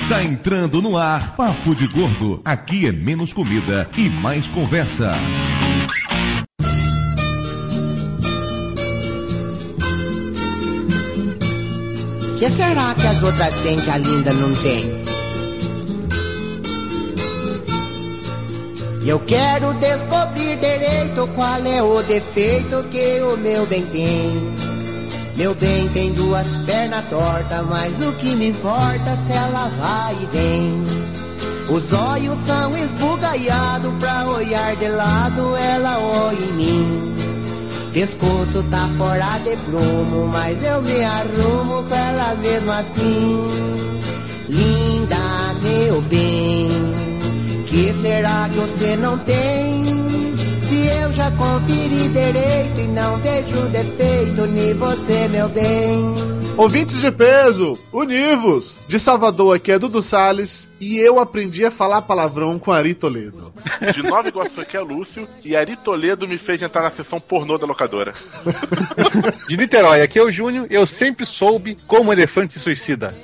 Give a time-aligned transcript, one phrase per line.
[0.00, 2.40] Está entrando no ar Papo de Gordo.
[2.44, 5.12] Aqui é menos comida e mais conversa.
[12.40, 15.04] que será que as outras têm que a linda não tem?
[19.06, 24.59] Eu quero descobrir direito qual é o defeito que o meu bem tem.
[25.36, 30.26] Meu bem tem duas pernas tortas, mas o que me importa se ela vai e
[30.26, 30.82] vem.
[31.70, 37.14] Os olhos são esbugalhados pra olhar de lado, ela olha em mim.
[37.92, 43.48] Pescoço tá fora de prumo, mas eu me arrumo pra ela mesmo assim.
[44.48, 45.16] Linda,
[45.62, 46.68] meu bem,
[47.66, 49.89] que será que você não tem?
[51.10, 56.14] Eu já conferi direito e não vejo defeito em você, meu bem.
[56.56, 58.78] Ouvintes de peso, univos!
[58.86, 63.52] De Salvador aqui é Dudu Salles e eu aprendi a falar palavrão com Ari Toledo.
[63.94, 67.58] De Nova Iguaçu aqui é Lúcio e Ari Toledo me fez entrar na sessão pornô
[67.58, 68.14] da locadora.
[69.46, 73.14] De Niterói aqui é o Júnior eu sempre soube como elefante suicida.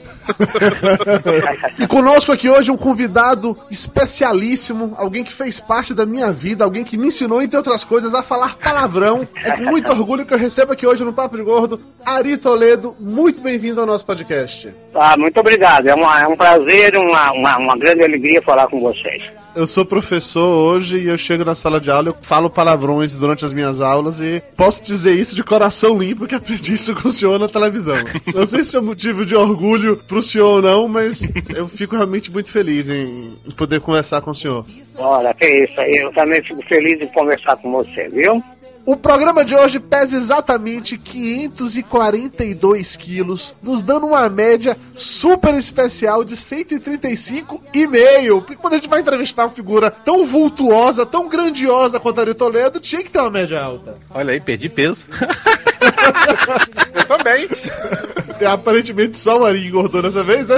[1.78, 6.84] e conosco aqui hoje um convidado especialíssimo, alguém que fez parte da minha vida, alguém
[6.84, 9.26] que me ensinou, entre outras coisas, a falar palavrão.
[9.36, 12.96] É com muito orgulho que eu recebo aqui hoje no Papo de Gordo, Ari Toledo.
[12.98, 14.74] Muito bem-vindo ao nosso podcast.
[14.94, 15.86] Ah, muito obrigado.
[15.86, 19.22] É, uma, é um prazer, uma, uma, uma grande alegria falar com vocês
[19.56, 23.44] eu sou professor hoje e eu chego na sala de aula, eu falo palavrões durante
[23.44, 27.12] as minhas aulas e posso dizer isso de coração limpo que aprendi isso com o
[27.12, 27.96] senhor na televisão.
[28.34, 32.30] Não sei se é motivo de orgulho pro senhor ou não, mas eu fico realmente
[32.30, 34.66] muito feliz em poder conversar com o senhor.
[34.98, 38.42] Olha, que isso aí, eu também fico feliz de conversar com você, viu?
[38.86, 46.36] O programa de hoje pesa exatamente 542 quilos, nos dando uma média super especial de
[46.36, 48.42] 135,5.
[48.42, 52.34] Porque quando a gente vai entrevistar uma figura tão vultuosa, tão grandiosa quanto a Ari
[52.34, 53.98] Toledo, tinha que ter uma média alta.
[54.08, 55.04] Olha aí, perdi peso.
[57.06, 57.48] Também.
[58.46, 60.56] Aparentemente só o Ari engordou dessa vez, né?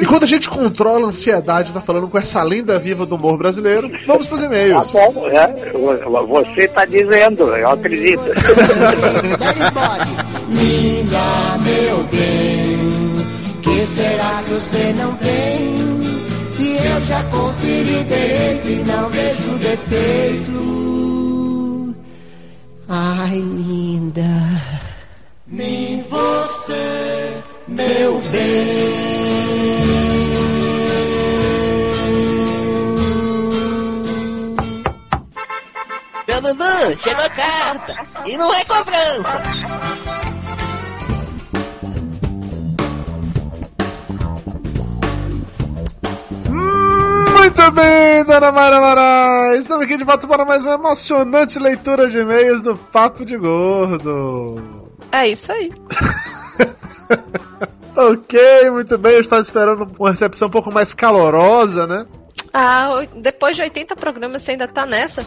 [0.00, 3.88] Enquanto a gente controla a ansiedade, tá falando com essa lenda viva do humor brasileiro,
[4.06, 4.90] vamos fazer e-mails.
[4.90, 5.46] Tá bom, é.
[5.72, 8.24] Você tá dizendo, eu acredito.
[10.48, 12.78] Linda, meu bem,
[13.62, 15.76] que será que você não tem?
[16.56, 20.62] Se eu já conferi direito e não vejo defeito.
[22.88, 24.22] Ai, linda.
[25.52, 29.12] Nem você, meu bem.
[37.02, 37.94] Chegou carta.
[38.26, 39.42] E não é cobrança.
[46.48, 49.60] Muito bem, dona Mara Moraes!
[49.60, 54.81] Estamos aqui de volta para mais uma emocionante leitura de e-mails do Papo de Gordo.
[55.12, 55.70] É isso aí.
[57.94, 59.12] ok, muito bem.
[59.12, 62.06] Eu estava esperando uma recepção um pouco mais calorosa, né?
[62.54, 65.24] Ah, depois de 80 programas você ainda tá nessa?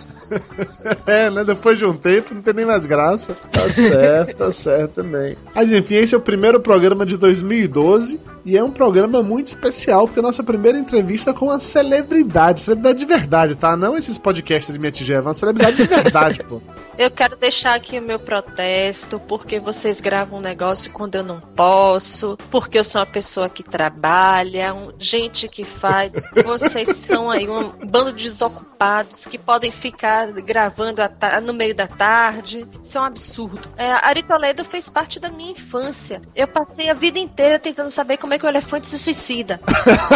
[1.08, 1.44] é, né?
[1.44, 3.36] Depois de um tempo não tem nem mais graça.
[3.52, 5.38] Tá certo, tá certo também.
[5.54, 10.06] Mas enfim, esse é o primeiro programa de 2012 e é um programa muito especial,
[10.06, 12.62] porque é a nossa primeira entrevista com uma celebridade.
[12.62, 13.76] Celebridade de verdade, tá?
[13.76, 16.62] Não esses podcasts de minha tigela, é uma celebridade de verdade, pô.
[16.98, 21.42] Eu quero deixar aqui o meu protesto, porque vocês gravam um negócio quando eu não
[21.42, 26.14] posso, porque eu sou uma pessoa que trabalha, um, gente que faz.
[26.46, 31.02] Vocês são aí um bando de desocupados que podem ficar gravando
[31.44, 32.66] no meio da tarde.
[32.82, 33.68] Isso é um absurdo.
[33.76, 36.22] É, Ari Toledo fez parte da minha infância.
[36.34, 39.60] Eu passei a vida inteira tentando saber como é que o elefante se suicida.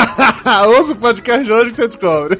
[0.67, 2.39] Ouça o podcast hoje que você descobre.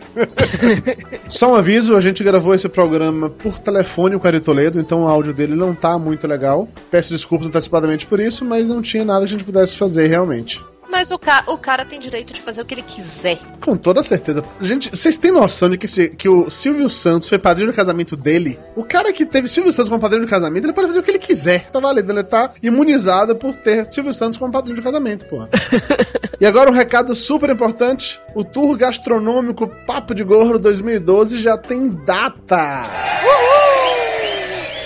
[1.28, 5.04] Só um aviso, a gente gravou esse programa por telefone com o Ari Toledo, então
[5.04, 6.68] o áudio dele não tá muito legal.
[6.90, 10.64] Peço desculpas antecipadamente por isso, mas não tinha nada que a gente pudesse fazer realmente.
[10.90, 13.38] Mas o, ca o cara tem direito de fazer o que ele quiser.
[13.62, 14.44] Com toda certeza.
[14.60, 18.16] Gente, vocês têm noção de que, esse, que o Silvio Santos foi padrinho do casamento
[18.16, 18.60] dele?
[18.76, 21.12] O cara que teve Silvio Santos como padrinho do casamento, ele pode fazer o que
[21.12, 21.70] ele quiser.
[21.72, 25.50] Tá valendo, ele tá imunizado por ter Silvio Santos como padrinho do casamento, porra.
[26.42, 31.90] e agora um recado super importante: o Tour Gastronômico Papo de Gorro 2012 já tem
[31.90, 32.82] data.
[33.24, 33.59] Uhul!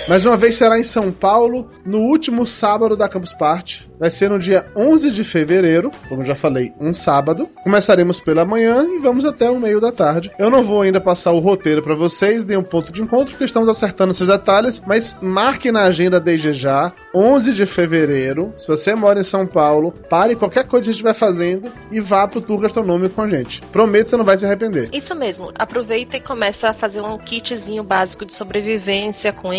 [0.06, 3.90] Mais uma vez será em São Paulo, no último sábado da Campus Party.
[3.98, 7.48] Vai ser no dia 11 de fevereiro, como já falei, um sábado.
[7.62, 10.30] Começaremos pela manhã e vamos até o meio da tarde.
[10.38, 13.44] Eu não vou ainda passar o roteiro para vocês, nem um ponto de encontro, porque
[13.44, 18.52] estamos acertando esses detalhes, mas marque na agenda desde já, 11 de fevereiro.
[18.58, 21.98] Se você mora em São Paulo, pare qualquer coisa que a gente estiver fazendo e
[21.98, 23.62] vá pro tour gastronômico com a gente.
[23.72, 24.90] Prometo que você não vai se arrepender.
[24.92, 25.50] Isso mesmo.
[25.54, 29.50] Aproveita e começa a fazer um kitzinho básico de sobrevivência com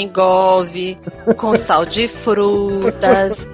[1.37, 3.47] com sal de frutas.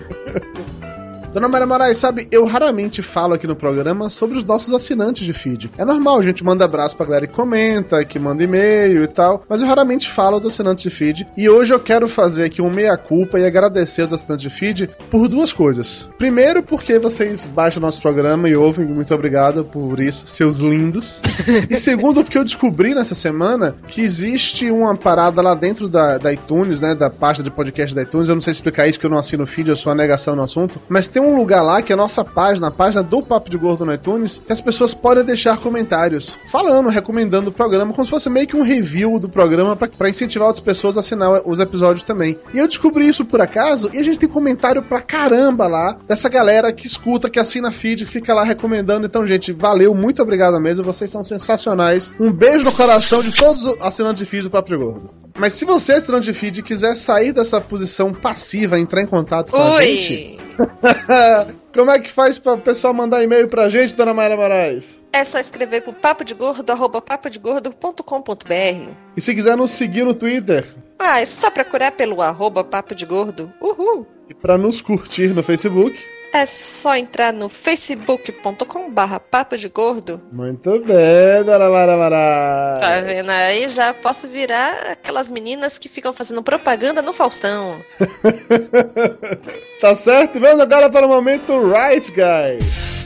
[1.33, 5.31] Dona Maria Moraes, sabe, eu raramente falo aqui no programa sobre os nossos assinantes de
[5.31, 5.71] feed.
[5.77, 9.41] É normal, a gente manda abraço pra galera que comenta, que manda e-mail e tal,
[9.47, 11.25] mas eu raramente falo dos assinantes de feed.
[11.37, 15.29] E hoje eu quero fazer aqui um meia-culpa e agradecer aos assinantes de feed por
[15.29, 16.09] duas coisas.
[16.17, 21.21] Primeiro, porque vocês baixam o nosso programa e ouvem, muito obrigado por isso, seus lindos.
[21.69, 26.33] e segundo, porque eu descobri nessa semana que existe uma parada lá dentro da, da
[26.33, 28.27] iTunes, né, da pasta de podcast da iTunes.
[28.27, 30.43] Eu não sei explicar isso, que eu não assino feed, eu sou a negação no
[30.43, 33.49] assunto, mas tem um lugar lá que é a nossa página, a página do Papo
[33.49, 38.05] de Gordo no iTunes, que as pessoas podem deixar comentários falando, recomendando o programa, como
[38.05, 41.59] se fosse meio que um review do programa para incentivar outras pessoas a assinar os
[41.59, 42.37] episódios também.
[42.53, 46.29] E eu descobri isso por acaso e a gente tem comentário pra caramba lá dessa
[46.29, 49.05] galera que escuta, que assina feed, fica lá recomendando.
[49.05, 52.11] Então, gente, valeu, muito obrigado mesmo, vocês são sensacionais.
[52.19, 55.09] Um beijo no coração de todos os assinantes de feed do Papo de Gordo.
[55.37, 59.57] Mas se você, assinante de feed, quiser sair dessa posição passiva, entrar em contato com
[59.57, 59.85] a Ui!
[59.85, 60.37] gente,
[61.73, 65.03] como é que faz para o pessoal mandar e-mail pra gente, dona Mayra Moraes?
[65.13, 68.93] É só escrever pro papo de gordo, arroba papodegordo.com.br.
[69.15, 70.65] E se quiser nos seguir no Twitter
[70.97, 73.51] Ah, é só procurar pelo arroba papo de gordo.
[73.61, 74.05] Uhul!
[74.29, 75.97] e para nos curtir no Facebook,
[76.33, 80.21] É só entrar no facebook.com barra papo de gordo.
[80.31, 82.81] muito bem, dona Mayra Moraes.
[82.81, 83.67] Tá vendo aí?
[83.67, 87.83] Já posso virar aquelas meninas que ficam fazendo propaganda no Faustão.
[89.81, 90.39] tá certo?
[90.39, 93.01] Vamos agora para o momento Right Guys.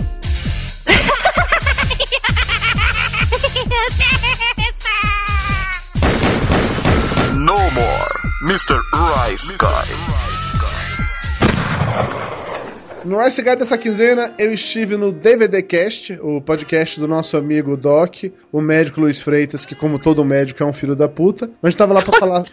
[7.46, 8.10] No more,
[8.42, 8.82] Mr.
[8.92, 10.25] Rice Guy.
[13.06, 17.78] No Rice Guy dessa quinzena, eu estive no DVD Cast, o podcast do nosso amigo
[17.78, 21.76] Doc, o médico Luiz Freitas, que como todo médico é um filho da puta, mas
[21.76, 22.44] tava lá pra falar...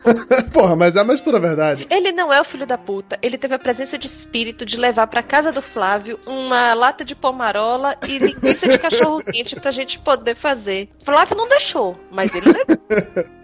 [0.50, 1.86] Porra, mas é a mais pura verdade.
[1.90, 3.18] Ele não é o filho da puta.
[3.20, 7.14] Ele teve a presença de espírito de levar pra casa do Flávio uma lata de
[7.14, 10.88] pomarola e linguiça de cachorro quente pra gente poder fazer.
[11.04, 12.78] Flávio não deixou, mas ele levou.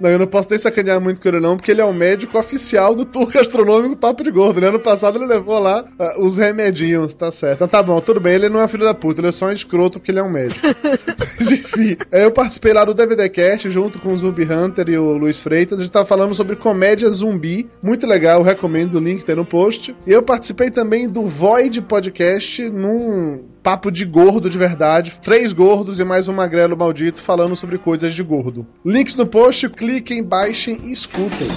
[0.00, 2.38] Não, eu não posso nem sacanear muito com ele não, porque ele é o médico
[2.38, 4.69] oficial do tour gastronômico Papo de Gordo, né?
[4.69, 7.56] Ano passado ele levou lá ah, os remedinhos, tá certo.
[7.56, 9.53] Então tá bom, tudo bem, ele não é filho da puta, ele é só um
[9.53, 10.61] escroto porque ele é um médico.
[11.19, 14.97] Mas enfim, aí eu participei lá do DVD Cast junto com o Zumbi Hunter e
[14.97, 19.25] o Luiz Freitas, a gente tava falando sobre comédia zumbi, muito legal, recomendo o link
[19.25, 19.95] tem no post.
[20.06, 25.19] E eu participei também do Void Podcast num papo de gordo de verdade.
[25.23, 28.67] Três gordos e mais um magrelo maldito falando sobre coisas de gordo.
[28.85, 31.49] Links no post, cliquem, baixem e escutem.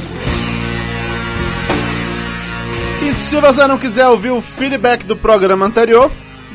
[3.08, 6.12] E se você não quiser ouvir o feedback do programa anterior,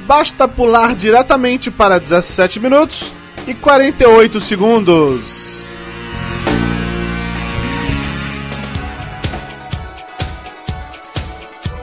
[0.07, 3.11] basta pular diretamente para 17 minutos
[3.47, 5.65] e 48 segundos.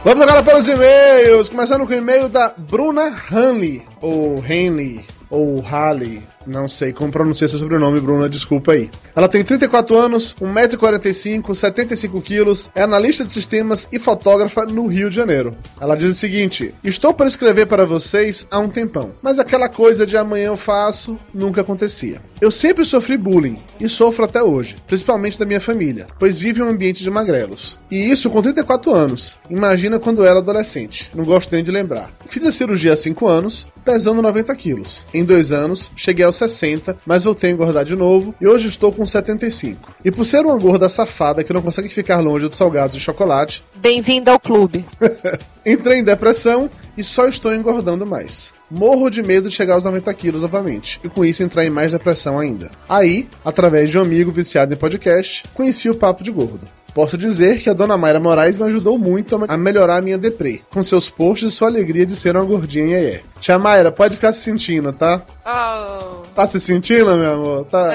[0.03, 5.59] Vamos agora para os e-mails, começando com o e-mail da Bruna Hanley, ou Henley, ou
[5.61, 8.89] Halley, não sei como pronunciar seu sobrenome, Bruna, desculpa aí.
[9.15, 15.09] Ela tem 34 anos, 1,45m, 75 quilos, é analista de sistemas e fotógrafa no Rio
[15.09, 15.55] de Janeiro.
[15.79, 20.05] Ela diz o seguinte: Estou para escrever para vocês há um tempão, mas aquela coisa
[20.05, 22.21] de amanhã eu faço nunca acontecia.
[22.41, 26.63] Eu sempre sofri bullying e sofro até hoje, principalmente da minha família, pois vive em
[26.63, 27.77] um ambiente de magrelos.
[27.91, 29.37] E isso com 34 anos.
[29.49, 31.09] Imagina quando era adolescente.
[31.13, 32.11] Não gosto nem de lembrar.
[32.27, 35.05] Fiz a cirurgia há 5 anos, pesando 90 quilos.
[35.23, 39.05] Dois anos, cheguei aos 60, mas voltei a engordar de novo e hoje estou com
[39.05, 39.93] 75.
[40.03, 43.63] E por ser uma gorda safada que não consegue ficar longe dos salgados e chocolate,
[43.75, 44.85] Bem-vindo ao clube.
[45.65, 48.53] entrei em depressão e só estou engordando mais.
[48.69, 51.91] Morro de medo de chegar aos 90 quilos novamente, e com isso entrar em mais
[51.91, 52.69] depressão ainda.
[52.87, 56.67] Aí, através de um amigo viciado em podcast, conheci o Papo de Gordo.
[56.93, 60.61] Posso dizer que a dona Mayra Moraes me ajudou muito a melhorar a minha deprê,
[60.69, 63.21] com seus posts e sua alegria de ser uma gordinha iê.
[63.39, 65.21] Tia Mayra, pode ficar se sentindo, tá?
[65.45, 66.21] Oh.
[66.35, 67.65] Tá se sentindo, meu amor?
[67.65, 67.91] Tá?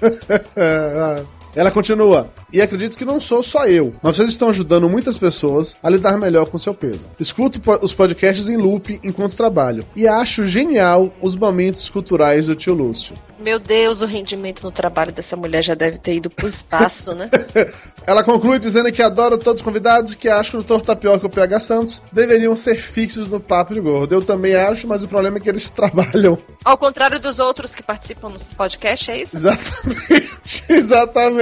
[0.00, 1.26] Aham.
[1.54, 2.30] Ela continua.
[2.52, 6.18] E acredito que não sou só eu, mas vocês estão ajudando muitas pessoas a lidar
[6.18, 7.06] melhor com seu peso.
[7.18, 12.74] Escuto os podcasts em loop enquanto trabalho e acho genial os momentos culturais do tio
[12.74, 13.14] Lúcio.
[13.42, 17.28] Meu Deus, o rendimento no trabalho dessa mulher já deve ter ido pro espaço, né?
[18.06, 20.84] Ela conclui dizendo que adora todos os convidados e que acha que o Dr.
[20.84, 24.14] Tapioca e o PH Santos deveriam ser fixos no Papo de Gordo.
[24.14, 26.38] Eu também acho, mas o problema é que eles trabalham.
[26.64, 29.36] Ao contrário dos outros que participam no podcast, é isso?
[29.36, 31.41] Exatamente, exatamente,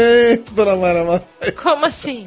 [0.52, 1.22] dona Mara Maia.
[1.62, 2.24] Como assim?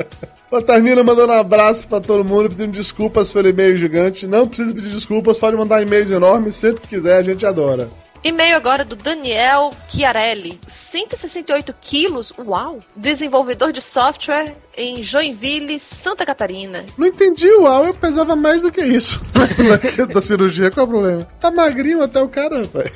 [0.51, 4.27] Ela termina mandando um abraço pra todo mundo, pedindo desculpas pelo e-mail gigante.
[4.27, 7.89] Não precisa pedir desculpas, pode mandar e-mails enormes sempre que quiser, a gente adora.
[8.23, 10.57] E-mail agora do Daniel Chiarelli.
[10.65, 12.31] 168 quilos?
[12.37, 12.79] Uau!
[12.95, 16.85] Desenvolvedor de software em Joinville, Santa Catarina.
[16.97, 19.21] Não entendi UAU, eu pesava mais do que isso.
[20.13, 21.27] da cirurgia, qual é o problema?
[21.39, 22.89] Tá magrinho até o caramba.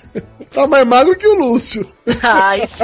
[0.53, 1.85] Tá mais magro que o Lúcio.
[2.23, 2.83] Ah, isso,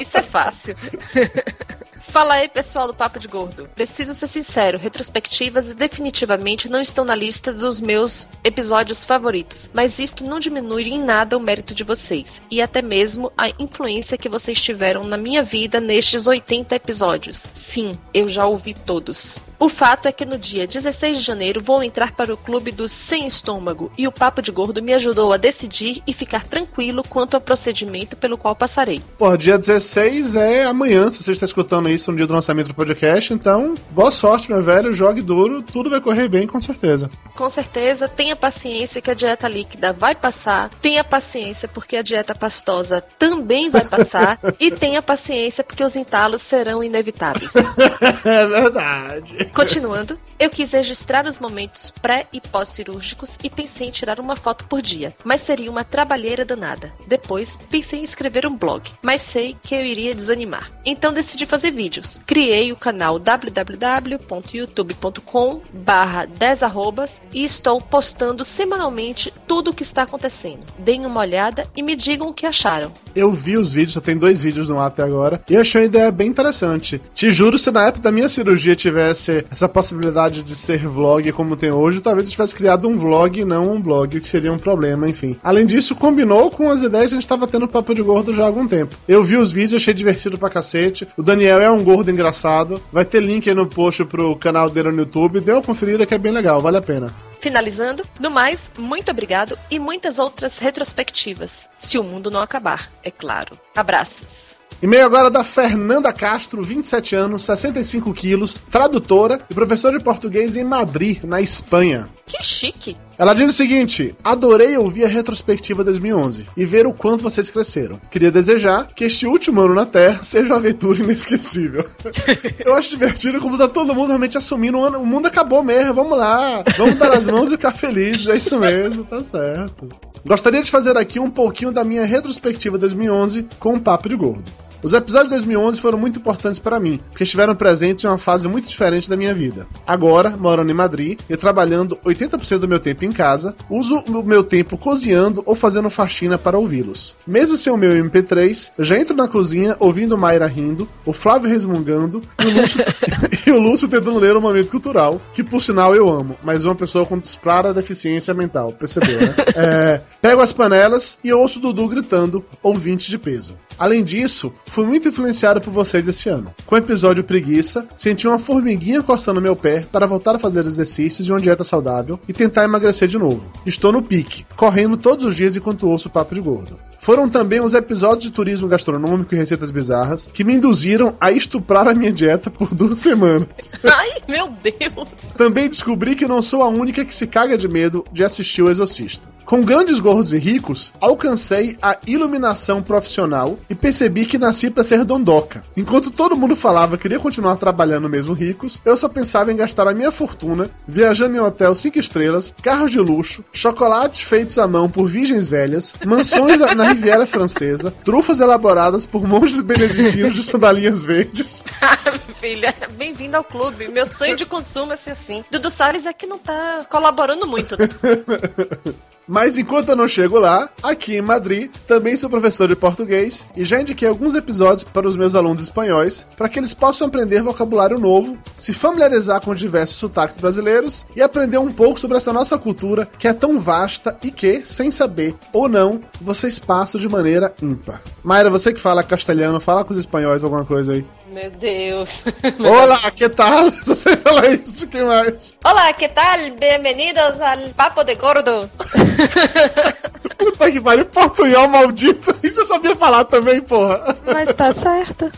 [0.00, 0.74] isso é fácil.
[2.12, 3.70] Fala aí, pessoal do Papo de Gordo.
[3.74, 10.22] Preciso ser sincero, retrospectivas definitivamente não estão na lista dos meus episódios favoritos, mas isto
[10.22, 14.60] não diminui em nada o mérito de vocês e até mesmo a influência que vocês
[14.60, 17.46] tiveram na minha vida nestes 80 episódios.
[17.54, 19.40] Sim, eu já ouvi todos.
[19.58, 22.88] O fato é que no dia 16 de janeiro vou entrar para o clube do
[22.88, 27.36] Sem Estômago e o Papo de Gordo me ajudou a decidir e ficar tranquilo quanto
[27.36, 29.00] ao procedimento pelo qual passarei.
[29.16, 32.74] Pô, dia 16 é amanhã, se você está escutando isso no dia do lançamento do
[32.74, 37.08] podcast, então boa sorte, meu velho, jogue duro, tudo vai correr bem, com certeza.
[37.34, 42.34] Com certeza, tenha paciência que a dieta líquida vai passar, tenha paciência porque a dieta
[42.34, 47.52] pastosa também vai passar e tenha paciência porque os entalos serão inevitáveis.
[48.24, 49.50] é verdade.
[49.54, 54.64] Continuando, eu quis registrar os momentos pré e pós-cirúrgicos e pensei em tirar uma foto
[54.64, 56.92] por dia, mas seria uma trabalheira danada.
[57.06, 60.70] Depois, pensei em escrever um blog, mas sei que eu iria desanimar.
[60.84, 62.18] Então decidi fazer vídeos.
[62.26, 70.04] Criei o canal www.youtube.com barra 10 arrobas e estou postando semanalmente tudo o que está
[70.04, 70.62] acontecendo.
[70.78, 72.90] Deem uma olhada e me digam o que acharam.
[73.14, 75.84] Eu vi os vídeos, só tem dois vídeos no ar até agora, e achei a
[75.84, 76.98] ideia bem interessante.
[77.14, 81.56] Te juro, se na época da minha cirurgia tivesse essa possibilidade de ser vlog como
[81.56, 84.52] tem hoje, talvez eu tivesse criado um vlog e não um blog, o que seria
[84.52, 85.36] um problema, enfim.
[85.42, 88.44] Além disso, combinou com as ideias que a gente estava tendo papo de gordo já
[88.44, 88.96] há algum tempo.
[89.06, 91.06] Eu vi os vídeos, achei divertido pra cacete.
[91.16, 92.82] O Daniel é um gordo engraçado.
[92.92, 95.40] Vai ter link aí no post pro canal dele no YouTube.
[95.40, 97.14] Dê uma conferida que é bem legal, vale a pena.
[97.40, 101.68] Finalizando, no mais, muito obrigado e muitas outras retrospectivas.
[101.76, 103.58] Se o mundo não acabar, é claro.
[103.74, 104.56] Abraços.
[104.82, 110.64] E-mail agora da Fernanda Castro, 27 anos, 65 quilos, tradutora e professora de português em
[110.64, 112.08] Madrid, na Espanha.
[112.26, 112.96] Que chique!
[113.22, 118.00] Ela diz o seguinte: Adorei ouvir a retrospectiva 2011 e ver o quanto vocês cresceram.
[118.10, 121.88] Queria desejar que este último ano na Terra seja uma aventura inesquecível.
[122.58, 124.98] Eu acho divertido como tá todo mundo realmente assumindo o ano.
[124.98, 126.64] O mundo acabou mesmo, vamos lá.
[126.76, 129.88] Vamos dar as mãos e ficar felizes, é isso mesmo, tá certo.
[130.26, 134.50] Gostaria de fazer aqui um pouquinho da minha retrospectiva 2011 com um papo de gordo.
[134.82, 138.48] Os episódios de 2011 foram muito importantes para mim, porque estiveram presentes em uma fase
[138.48, 139.66] muito diferente da minha vida.
[139.86, 144.42] Agora, morando em Madrid e trabalhando 80% do meu tempo em casa, uso o meu
[144.42, 147.14] tempo cozinhando ou fazendo faxina para ouvi-los.
[147.24, 151.48] Mesmo sem o meu MP3, eu já entro na cozinha ouvindo Mayra rindo, o Flávio
[151.48, 152.80] resmungando e o Lúcio,
[153.46, 156.74] e o Lúcio tentando ler um momento cultural, que por sinal eu amo, mas uma
[156.74, 159.34] pessoa com clara deficiência mental, percebeu, né?
[159.54, 163.54] É, pego as panelas e ouço o Dudu gritando, ouvinte de peso.
[163.78, 166.54] Além disso, fui muito influenciado por vocês esse ano.
[166.66, 171.26] Com o episódio Preguiça, senti uma formiguinha coçando meu pé para voltar a fazer exercícios
[171.26, 173.44] e uma dieta saudável e tentar emagrecer de novo.
[173.66, 176.78] Estou no pique, correndo todos os dias enquanto ouço o papo de gordo.
[177.02, 181.88] Foram também os episódios de turismo gastronômico e receitas bizarras que me induziram a estuprar
[181.88, 183.48] a minha dieta por duas semanas.
[183.82, 185.08] Ai, meu Deus!
[185.36, 188.70] Também descobri que não sou a única que se caga de medo de assistir o
[188.70, 189.32] Exorcista.
[189.44, 195.02] Com grandes gordos e ricos, alcancei a iluminação profissional e percebi que nasci para ser
[195.02, 195.62] dondoca.
[195.74, 199.88] Enquanto todo mundo falava que queria continuar trabalhando mesmo ricos, eu só pensava em gastar
[199.88, 204.90] a minha fortuna viajando em hotel 5 estrelas, carros de luxo, chocolates feitos à mão
[204.90, 211.02] por virgens velhas, mansões na, na Riviera Francesa, trufas elaboradas por monges beneditinos de sandalinhas
[211.02, 211.64] verdes.
[212.38, 213.88] Filha, bem-vindo ao clube.
[213.88, 215.42] Meu sonho de consumo é ser assim.
[215.50, 217.88] Dudu Salles é que não tá colaborando muito, né?
[219.26, 223.64] Mas enquanto eu não chego lá, aqui em Madrid, também sou professor de português e
[223.64, 227.98] já indiquei alguns episódios para os meus alunos espanhóis para que eles possam aprender vocabulário
[227.98, 233.08] novo, se familiarizar com diversos sotaques brasileiros e aprender um pouco sobre essa nossa cultura
[233.18, 238.02] que é tão vasta e que, sem saber ou não, vocês passam de maneira ímpar.
[238.22, 241.06] Mayra, você que fala castelhano, fala com os espanhóis alguma coisa aí.
[241.32, 242.22] Meu Deus.
[242.60, 243.70] Olá, que tal?
[243.72, 245.56] Se você falar isso, que mais?
[245.64, 246.38] Olá, que tal?
[246.58, 248.70] Bem-vindos ao Papo de Gordo.
[250.38, 252.34] Puta que pariu, portunhol maldito.
[252.42, 254.16] Isso eu sabia falar também, porra.
[254.26, 255.30] Mas tá certo.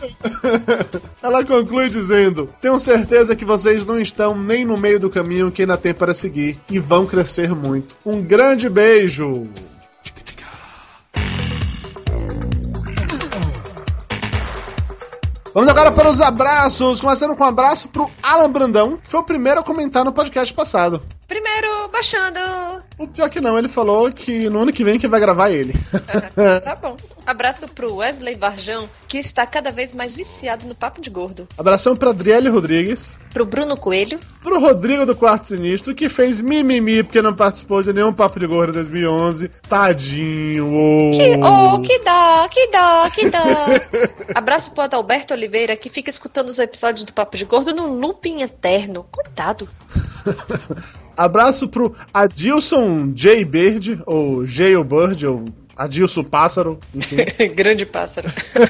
[1.21, 5.61] Ela conclui dizendo: Tenho certeza que vocês não estão nem no meio do caminho que
[5.61, 7.95] ainda tem para seguir e vão crescer muito.
[8.05, 9.47] Um grande beijo!
[15.55, 19.23] Vamos agora para os abraços, começando com um abraço pro Alan Brandão, que foi o
[19.23, 21.01] primeiro a comentar no podcast passado.
[21.27, 22.39] Primeiro, baixando.
[22.97, 25.73] O pior que não, ele falou que no ano que vem que vai gravar ele.
[26.63, 26.95] tá bom.
[27.25, 31.47] Abraço pro Wesley Varjão, que está cada vez mais viciado no papo de gordo.
[31.57, 33.17] Abração pra Adriele Rodrigues.
[33.33, 34.19] Pro Bruno Coelho.
[34.43, 38.45] Pro Rodrigo do Quarto Sinistro, que fez mimimi porque não participou de nenhum Papo de
[38.45, 39.49] Gordo 2011.
[39.67, 40.71] Tadinho.
[40.71, 41.11] Oh.
[41.11, 43.43] Que, oh, que dó, que dó, que dó.
[44.35, 48.43] Abraço pro Adalberto Oliveira, que fica escutando os episódios do Papo de Gordo num looping
[48.43, 49.07] eterno.
[49.11, 49.67] Coitado.
[51.17, 53.45] Abraço pro Adilson J.
[53.45, 55.45] Bird, ou Jailbird, ou
[55.75, 56.79] Adilson Pássaro.
[57.55, 58.29] Grande pássaro.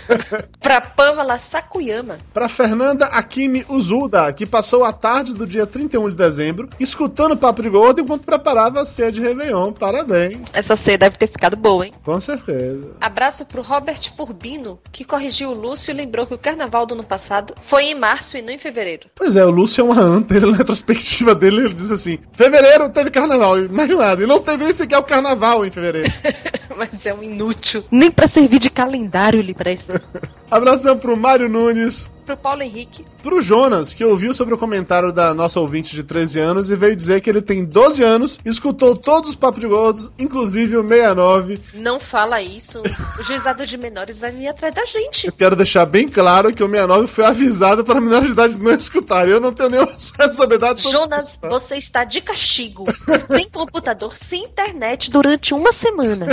[0.59, 2.17] pra Pamela Sakuyama.
[2.33, 7.37] Pra Fernanda Akimi Uzuda, que passou a tarde do dia 31 de dezembro escutando o
[7.37, 9.71] Papo de Gordo enquanto preparava a ceia de Réveillon.
[9.73, 10.53] Parabéns.
[10.53, 11.93] Essa ceia deve ter ficado boa, hein?
[12.03, 12.95] Com certeza.
[12.99, 17.03] Abraço pro Robert Furbino, que corrigiu o Lúcio e lembrou que o carnaval do ano
[17.03, 19.09] passado foi em março e não em fevereiro.
[19.15, 20.35] Pois é, o Lúcio é uma anta.
[20.35, 24.23] Ele, na retrospectiva dele, ele diz assim: fevereiro teve carnaval, mais nada.
[24.23, 26.11] E não teve nem sequer o carnaval em fevereiro.
[26.77, 27.83] Mas é um inútil.
[27.91, 30.01] Nem pra servir de calendário ele presta.
[30.49, 32.09] Abração pro Mário Nunes.
[32.25, 33.05] Pro Paulo Henrique.
[33.21, 36.95] Pro Jonas, que ouviu sobre o comentário da nossa ouvinte de 13 anos e veio
[36.95, 41.61] dizer que ele tem 12 anos, escutou todos os papos de gordos, inclusive o 69.
[41.75, 42.81] Não fala isso.
[43.19, 45.27] O juizado de menores vai vir atrás da gente.
[45.27, 48.73] Eu quero deixar bem claro que o 69 foi avisado para menores de idade não
[48.73, 49.29] escutar.
[49.29, 51.39] Eu não tenho nenhuma responsabilidade sobre Jonas, isso.
[51.43, 52.85] você está de castigo.
[53.19, 56.25] sem computador, sem internet durante uma semana.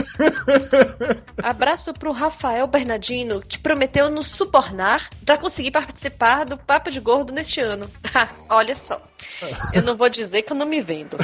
[1.43, 5.82] Abraço pro Rafael Bernardino, que prometeu nos subornar para conseguir participar
[6.45, 7.91] do Papo de Gordo neste ano.
[8.15, 9.01] Ha, Olha só.
[9.73, 11.17] Eu não vou dizer que eu não me vendo.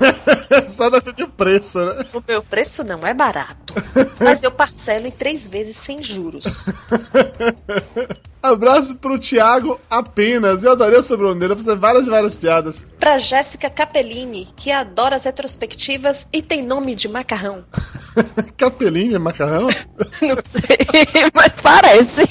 [0.66, 2.04] Só da de preço, né?
[2.12, 3.74] O meu preço não é barato.
[4.18, 6.66] Mas eu parcelo em três vezes sem juros.
[8.42, 10.64] Abraço pro Thiago apenas.
[10.64, 12.86] Eu adorei o sobrenome dele, fazer várias e várias piadas.
[12.98, 17.64] Pra Jéssica Capellini, que adora as retrospectivas e tem nome de macarrão.
[18.56, 19.68] Capelinha, macarrão?
[20.22, 22.26] Não sei, mas parece.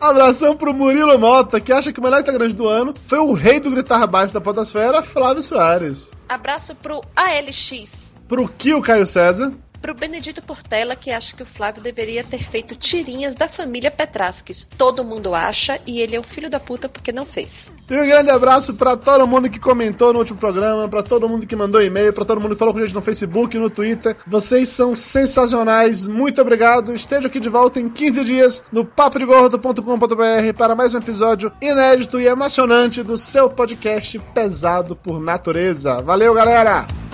[0.00, 3.60] Abração pro Murilo Mota, que acha que o melhor integrante do ano foi o rei
[3.60, 6.10] do gritar baixo da podosfera, Flávio Soares.
[6.28, 8.12] Abraço pro ALX.
[8.28, 9.54] Pro Kio Caio César.
[9.80, 14.66] Pro Benedito Portela, que acha que o Flávio deveria ter feito tirinhas da família Petrasques.
[14.76, 17.70] Todo mundo acha e ele é o filho da puta porque não fez.
[17.88, 21.46] E um grande abraço pra todo mundo que comentou no último programa, pra todo mundo
[21.46, 24.16] que mandou e-mail, pra todo mundo que falou com a gente no Facebook, no Twitter.
[24.26, 26.94] Vocês são sensacionais, muito obrigado.
[26.94, 32.26] Esteja aqui de volta em 15 dias no papodegordo.com.br para mais um episódio inédito e
[32.26, 36.02] emocionante do seu podcast pesado por natureza.
[36.02, 37.07] Valeu, galera!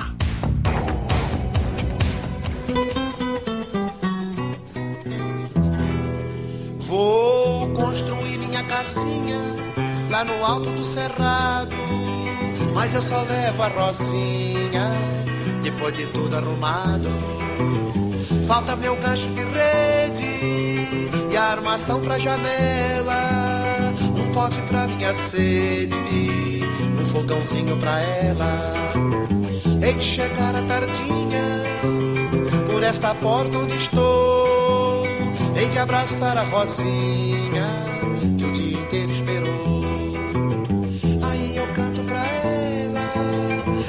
[10.15, 11.75] Lá no alto do cerrado.
[12.73, 14.93] Mas eu só levo a Rosinha
[15.61, 17.09] depois de tudo arrumado.
[18.47, 23.93] Falta meu gancho de rede e a armação pra janela.
[24.17, 26.63] Um pote pra minha sede,
[27.01, 28.73] um fogãozinho pra ela.
[29.83, 31.65] Hei de chegar à tardinha
[32.71, 35.07] por esta porta onde estou.
[35.57, 37.94] Hei de abraçar a Rosinha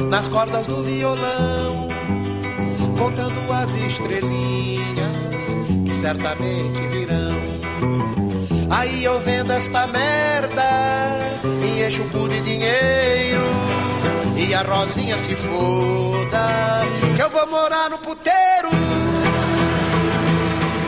[0.10, 1.88] nas cordas do violão,
[2.98, 7.36] contando as estrelinhas que certamente virão.
[8.70, 10.64] Aí eu vendo esta merda
[11.64, 13.44] e encho o cu de dinheiro.
[14.38, 16.82] E a Rosinha se foda,
[17.16, 18.70] que eu vou morar no puteiro.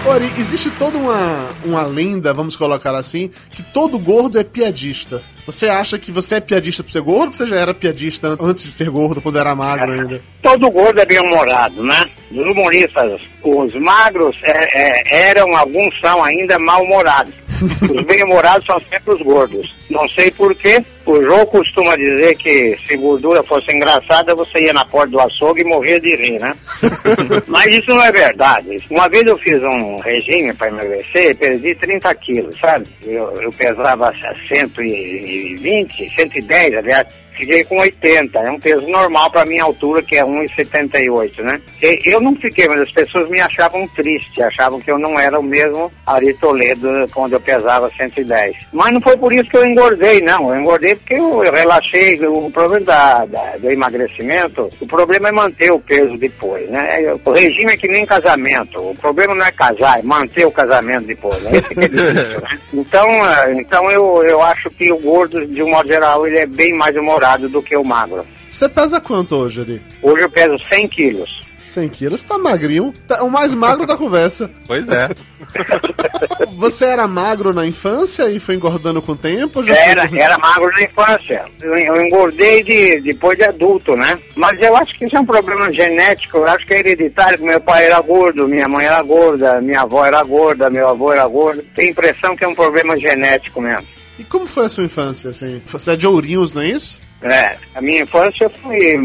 [0.08, 5.22] Ori, existe toda uma, uma lenda, vamos colocar assim, que todo gordo é piadista.
[5.46, 8.63] Você acha que você é piadista por ser gordo ou você já era piadista antes
[8.63, 10.22] de ser gordo, quando era magro ainda?
[10.41, 12.06] Todo gordo é bem-humorado, né?
[12.32, 17.34] Os humoristas, os magros é, é, eram, alguns são ainda mal-humorados.
[17.62, 19.76] Os bem-humorados são sempre os gordos.
[19.89, 20.84] Não sei porquê.
[21.06, 25.62] O João costuma dizer que se gordura fosse engraçada, você ia na porta do açougue
[25.62, 26.54] e morria de rir, né?
[27.48, 28.78] Mas isso não é verdade.
[28.89, 32.86] Uma vez eu fiz um regime para emagrecer e perdi 30 quilos, sabe?
[33.06, 34.13] Eu, eu pesava
[34.54, 37.08] 120, 110, aliás.
[37.38, 41.62] Fiquei com 80, é um peso normal para minha altura, que é 1,78, né?
[41.82, 45.39] E eu não fiquei, mas as pessoas me achavam triste, achavam que eu não era
[45.39, 48.56] o mesmo Ari Toledo quando eu pesava 110.
[48.73, 50.50] Mas não foi por isso que eu engordei, não.
[50.54, 52.17] Eu engordei porque eu, eu relaxei.
[52.28, 56.88] O problema da, da- do emagrecimento, o problema é manter o peso depois, né?
[57.23, 58.80] O regime é que nem casamento.
[58.80, 61.58] O problema não é casar, é manter o casamento depois, né?
[61.58, 62.60] Esse que é difícil, né?
[62.73, 66.45] Então, ah, então eu, eu acho que o gordo, de um modo geral, ele é
[66.45, 68.25] bem mais humorado do que o magro.
[68.49, 69.81] Você pesa quanto hoje, Ari?
[70.01, 71.41] Hoje eu peso 100 quilos.
[71.59, 72.93] 100 quilos, tá magrinho.
[73.07, 74.49] Tá o mais magro da conversa.
[74.65, 75.09] Pois é.
[76.57, 79.61] Você era magro na infância e foi engordando com o tempo?
[79.67, 81.45] Era, foi- era magro na infância.
[81.61, 84.17] Eu, eu engordei de, depois de adulto, né?
[84.35, 86.37] Mas eu acho que isso é um problema genético.
[86.37, 87.43] Eu acho que é hereditário.
[87.43, 91.27] Meu pai era gordo, minha mãe era gorda, minha avó era gorda, meu avô era
[91.27, 91.63] gordo.
[91.75, 93.87] Tenho a impressão que é um problema genético mesmo.
[94.17, 95.61] E como foi a sua infância, assim?
[95.65, 96.99] Você é de Ourinhos, não é isso?
[97.21, 98.95] É, a minha infância foi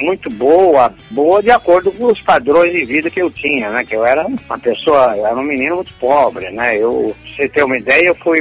[0.00, 3.84] muito boa, boa de acordo com os padrões de vida que eu tinha, né?
[3.84, 6.76] Que eu era uma pessoa, era um menino muito pobre, né?
[6.76, 8.40] Eu, pra você ter uma ideia, eu fui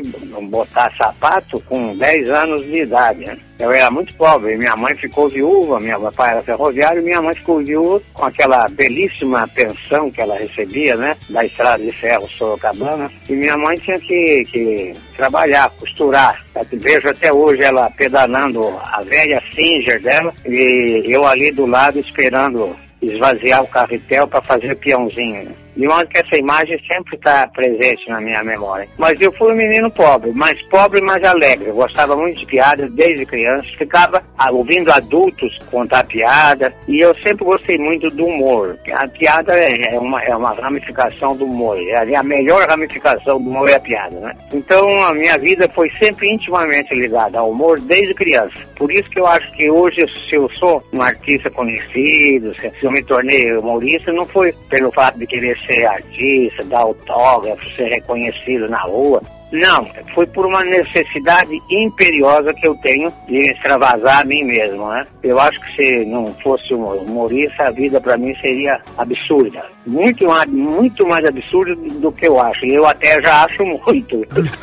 [0.49, 3.37] botar sapato com 10 anos de idade, né?
[3.59, 7.57] Eu era muito pobre, minha mãe ficou viúva, meu pai era ferroviário, minha mãe ficou
[7.57, 11.17] viúva com aquela belíssima pensão que ela recebia, né?
[11.29, 13.11] Da estrada de ferro Sorocabana.
[13.27, 16.45] E minha mãe tinha que, que trabalhar, costurar.
[16.55, 21.99] Eu vejo até hoje ela pedalando a velha Singer dela e eu ali do lado
[21.99, 25.66] esperando esvaziar o carretel para fazer peãozinho.
[25.77, 28.87] De modo que essa imagem sempre está presente na minha memória.
[28.97, 31.69] Mas eu fui um menino pobre, mas pobre, mas alegre.
[31.69, 33.67] Eu gostava muito de piadas desde criança.
[33.77, 36.73] Ficava ah, ouvindo adultos contar piada.
[36.87, 38.77] E eu sempre gostei muito do humor.
[38.91, 41.77] A piada é é uma, é uma ramificação do humor.
[41.79, 44.35] É a melhor ramificação do humor é a piada, né?
[44.51, 48.57] Então a minha vida foi sempre intimamente ligada ao humor desde criança.
[48.75, 49.97] Por isso que eu acho que hoje,
[50.29, 55.17] se eu sou um artista conhecido, se eu me tornei humorista, não foi pelo fato
[55.19, 59.21] de querer ser artista, dar autógrafo, ser reconhecido na rua.
[59.51, 65.05] Não, foi por uma necessidade imperiosa que eu tenho de extravasar a mim mesmo, né?
[65.23, 69.63] Eu acho que se não fosse um humorista, a vida para mim seria absurda.
[69.85, 72.65] Muito mais, muito mais absurda do que eu acho.
[72.65, 74.21] E eu até já acho muito.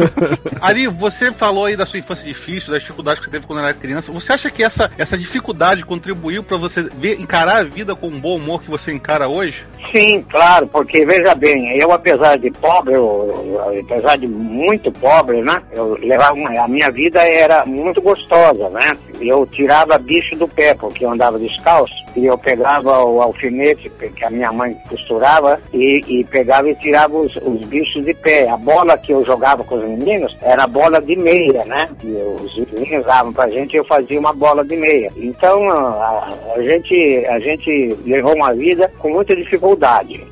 [0.60, 3.72] Ari, você falou aí da sua infância difícil, das dificuldades que você teve quando era
[3.72, 4.12] criança.
[4.12, 8.20] Você acha que essa, essa dificuldade contribuiu pra você ver, encarar a vida com o
[8.20, 9.64] bom humor que você encara hoje?
[9.94, 15.56] Sim, claro, porque veja bem, eu apesar de pobre, eu, apesar de muito pobre, né?
[15.70, 18.90] Eu levava a minha vida era muito gostosa, né?
[19.20, 24.24] Eu tirava bicho do pé, porque eu andava descalço, e eu pegava o alfinete que
[24.24, 28.48] a minha mãe costurava e, e pegava e tirava os, os bichos de pé.
[28.48, 31.88] A bola que eu jogava com os meninos era bola de meia, né?
[32.02, 35.10] E os meninos davam pra gente eu fazia uma bola de meia.
[35.16, 39.83] Então a, a gente a gente levou uma vida com muita dificuldade.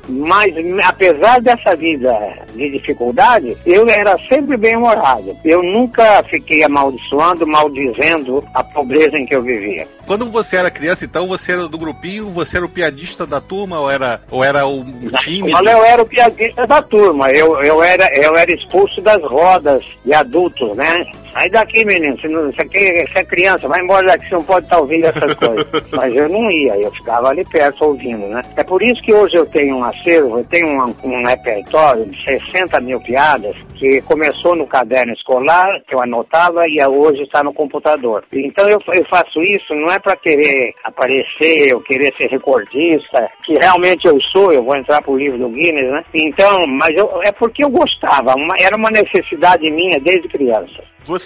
[0.09, 2.13] Mas apesar dessa vida
[2.53, 5.35] de dificuldade, eu era sempre bem humorado.
[5.43, 9.87] Eu nunca fiquei amaldiçoando, maldizendo a pobreza em que eu vivia.
[10.05, 13.79] Quando você era criança, então, você era do grupinho, você era o piadista da turma
[13.79, 14.83] ou era, ou era o,
[15.19, 15.53] time?
[15.53, 19.83] Olha, eu era o piadista da turma, eu, eu, era, eu era expulso das rodas
[20.03, 21.05] de adultos, né?
[21.33, 24.65] Sai daqui, menino, você, não, você, você é criança, vai embora daqui, você não pode
[24.65, 25.65] estar ouvindo essas coisas.
[25.91, 28.41] Mas eu não ia, eu ficava ali perto ouvindo, né?
[28.55, 32.23] É por isso que hoje eu tenho um acervo, eu tenho um, um repertório de
[32.23, 37.53] 60 mil piadas, que começou no caderno escolar, que eu anotava, e hoje está no
[37.53, 38.23] computador.
[38.31, 43.53] Então eu, eu faço isso, não é para querer aparecer, eu querer ser recordista, que
[43.55, 46.03] realmente eu sou, eu vou entrar pro livro do Guinness, né?
[46.13, 50.83] Então, mas eu, é porque eu gostava, uma- era uma necessidade minha desde criança.
[51.05, 51.22] Você,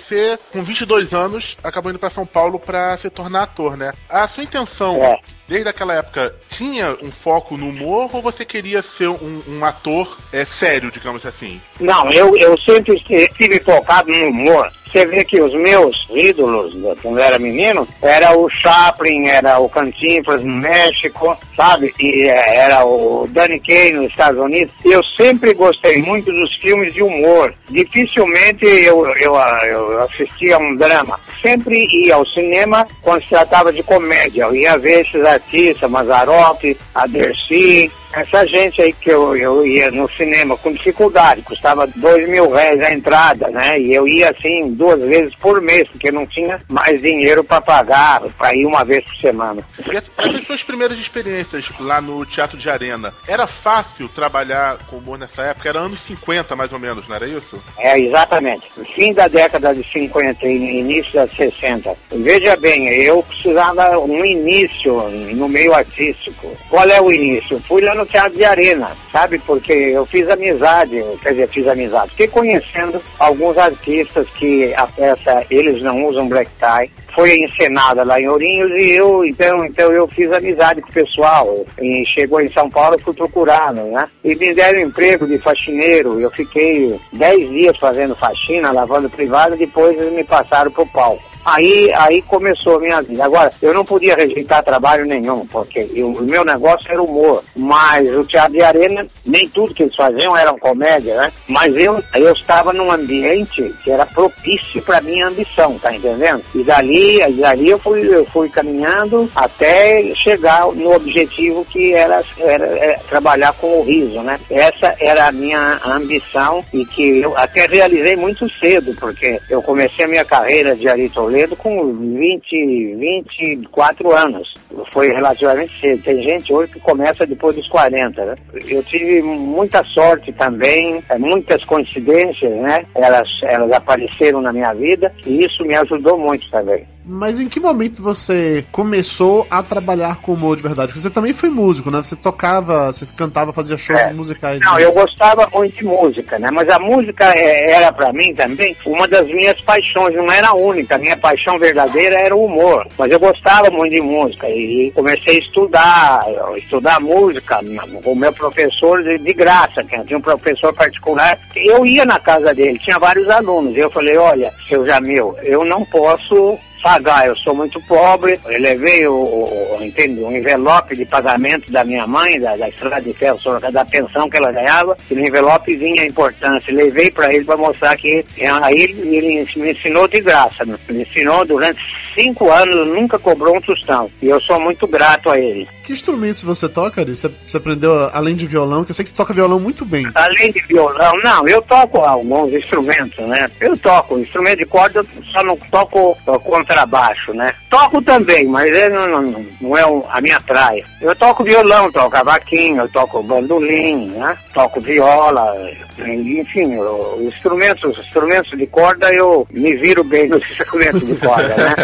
[0.52, 3.94] com 22 anos, acabou indo pra São Paulo pra se tornar ator, né?
[4.10, 5.20] A sua intenção, É.
[5.48, 10.18] desde aquela época, tinha um foco no humor ou você queria ser um, um ator
[10.32, 11.62] é, sério, digamos assim?
[11.80, 14.72] Não, eu, eu sempre estive focado no humor.
[14.92, 19.60] Você vê que os meus ídolos, né, quando eu era menino, era o Chaplin, era
[19.60, 21.94] o Cantinflas no México, sabe?
[22.00, 24.74] E eh, era o Danny Kaye nos Estados Unidos.
[24.86, 27.54] Eu sempre gostei muito dos filmes de humor.
[27.70, 31.20] Dificilmente eu, eu, eu assistia a um drama.
[31.42, 34.44] Sempre ia ao cinema quando se tratava de comédia.
[34.44, 39.92] Eu ia ver esses artistas, Mazzaropi, a Dercy, Essa gente aí que eu, eu ia
[39.92, 43.80] no cinema com dificuldade, custava dois mil reais a entrada, né?
[43.80, 48.22] E eu ia assim duas vezes por mês, porque não tinha mais dinheiro para pagar,
[48.38, 49.64] para ir uma vez por semana.
[49.92, 55.18] E essas suas primeiras experiências lá no Teatro de Arena, era fácil trabalhar com humor
[55.18, 55.70] nessa época?
[55.70, 57.62] Era anos 50 mais ou menos, não era isso?
[57.78, 58.68] É, exatamente.
[58.96, 61.96] Fim da década de 50 e início da 60.
[62.12, 64.94] Veja bem, eu precisava um início
[65.36, 66.56] no meio artístico.
[66.70, 67.60] Qual é o início?
[67.62, 69.40] Fui lá no Teatro de Arena, sabe?
[69.40, 72.12] Porque eu fiz amizade, quer dizer, fiz amizade.
[72.12, 78.22] Fiquei conhecendo alguns artistas que a peça Eles Não Usam Black Tie foi encenada lá
[78.22, 81.66] em Ourinhos e eu, então, então eu fiz amizade com o pessoal.
[81.82, 84.08] E chegou em São Paulo, fui procurando, né?
[84.24, 86.20] E me deram emprego de faxineiro.
[86.20, 91.24] Eu fiquei dez dias fazendo faxina, lavando privado, depois eles me passaram pro palco.
[91.48, 93.24] Aí, aí começou a minha vida.
[93.24, 97.42] Agora, eu não podia rejeitar trabalho nenhum, porque eu, o meu negócio era humor.
[97.56, 101.32] Mas o Teatro de Arena, nem tudo que eles faziam era comédia, né?
[101.48, 106.44] Mas eu, eu estava num ambiente que era propício para minha ambição, tá entendendo?
[106.54, 112.22] E dali, e dali eu fui, eu fui caminhando até chegar no objetivo que era,
[112.40, 114.40] era, era trabalhar com o riso, né?
[114.50, 120.06] Essa era a minha ambição e que eu até realizei muito cedo, porque eu comecei
[120.06, 124.54] a minha carreira de Ari Toledo com 20, 24 anos.
[124.92, 126.04] Foi relativamente cedo.
[126.04, 128.36] Tem gente hoje que começa depois dos 40, né?
[128.68, 132.86] Eu tive muita sorte também, é, muitas coincidências, né?
[132.96, 136.86] Elas, elas apareceram na minha vida e isso me ajudou muito também.
[137.08, 140.90] Mas em que momento você começou a trabalhar com humor de verdade?
[140.90, 142.00] Porque você também foi músico, né?
[142.04, 144.12] Você tocava, você cantava, fazia shows É.
[144.12, 144.62] musicais.
[144.62, 144.84] Não, né?
[144.84, 146.50] eu gostava muito de música, né?
[146.52, 150.56] Mas a música é, era pra mim também uma das minhas paixões, não era a
[150.56, 150.96] única.
[150.96, 152.86] A minha paixão verdadeira era o humor.
[152.98, 156.20] Mas eu gostava muito de música e comecei a estudar,
[156.58, 157.60] estudar música
[158.04, 161.40] com o meu professor de, de graça, que tinha um professor particular.
[161.56, 163.76] Eu ia na casa dele, tinha vários alunos.
[163.76, 168.62] E eu falei, olha, seu Jamil, eu não posso pagar, eu sou muito pobre, eu
[168.62, 173.40] levei o, o, um envelope de pagamento da minha mãe, da, da estrada de ferro,
[173.72, 177.58] da pensão que ela ganhava, e no envelope vinha a importância, levei para ele para
[177.58, 181.80] mostrar que, é, aí ele me ensinou de graça, me ensinou durante
[182.18, 185.68] cinco anos, nunca cobrou um tostão, e eu sou muito grato a ele.
[185.84, 187.16] Que instrumentos você toca, Ari?
[187.16, 190.06] Você, você aprendeu além de violão, que eu sei que você toca violão muito bem.
[190.16, 193.50] Além de violão, não, eu toco alguns instrumentos, né?
[193.62, 197.54] Eu toco, instrumento de corda, eu só não toco ó, contrabaixo, né?
[197.70, 200.84] Toco também, mas não, não, não é a minha praia.
[201.00, 204.38] Eu toco violão, toco cavaquinho, eu toco bandolim, né?
[204.54, 205.56] Toco viola,
[206.00, 211.56] enfim, os instrumentos, os instrumentos de corda eu me viro bem nos instrumentos de corda,
[211.56, 211.76] né?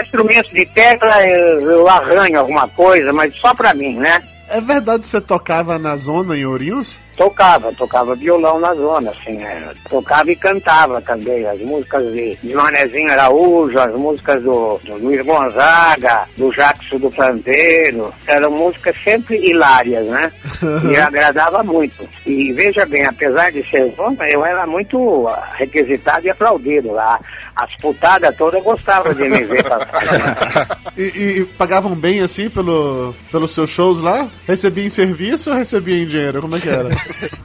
[0.00, 4.22] Instrumentos de tecla eu arranho alguma coisa, mas só pra mim, né?
[4.48, 7.00] É verdade que você tocava na zona em Ourinhos?
[7.16, 9.70] Tocava, tocava violão na zona, assim, é.
[9.88, 15.24] tocava e cantava também, as músicas de, de Manezinho Araújo, as músicas do, do Luiz
[15.24, 20.32] Gonzaga, do Jackson do Pandeiro, eram músicas sempre hilárias, né?
[20.92, 22.08] E agradava muito.
[22.24, 27.18] E veja bem, apesar de ser zona, eu era muito requisitado e aplaudido lá.
[27.56, 30.82] As putadas todas gostavam de me ver passar.
[30.96, 34.28] E, e- e pagavam bem assim pelo, pelos seus shows lá?
[34.46, 36.42] Recebia em serviço ou recebia em dinheiro?
[36.42, 36.90] Como é que era?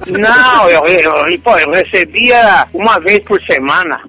[0.07, 3.99] Não, eu, eu, pô, eu recebia uma vez por semana.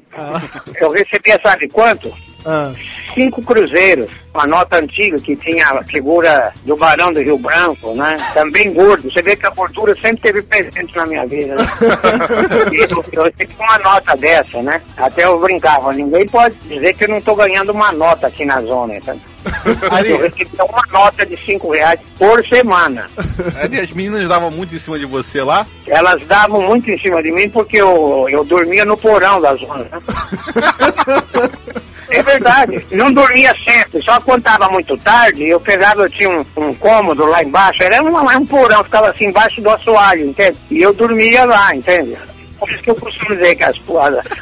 [0.80, 2.12] Eu recebia, sabe quanto?
[2.44, 2.72] Ah,
[3.14, 8.16] Cinco cruzeiros, uma nota antiga que tinha a figura do Barão do Rio Branco, né?
[8.32, 9.10] Também gordo.
[9.10, 11.54] Você vê que a gordura sempre teve presente na minha vida.
[11.54, 11.64] Né?
[12.88, 14.80] Eu, eu recebi uma nota dessa, né?
[14.96, 18.60] Até eu brincava, ninguém pode dizer que eu não tô ganhando uma nota aqui na
[18.60, 19.18] zona, então.
[20.04, 23.08] Eu recebia uma nota de cinco reais por semana.
[23.62, 25.66] Ali as meninas davam muito em cima de você lá.
[25.86, 29.84] Elas davam muito em cima de mim porque eu, eu dormia no porão da zona.
[29.84, 29.98] né?
[32.10, 36.44] É verdade, não dormia sempre, só quando estava muito tarde, eu pegava, eu tinha um,
[36.56, 40.56] um cômodo lá embaixo, era um, um porão, ficava assim embaixo do assoalho, entende?
[40.70, 42.16] E eu dormia lá, entende?
[42.58, 43.76] Por isso que eu costumo dizer que as,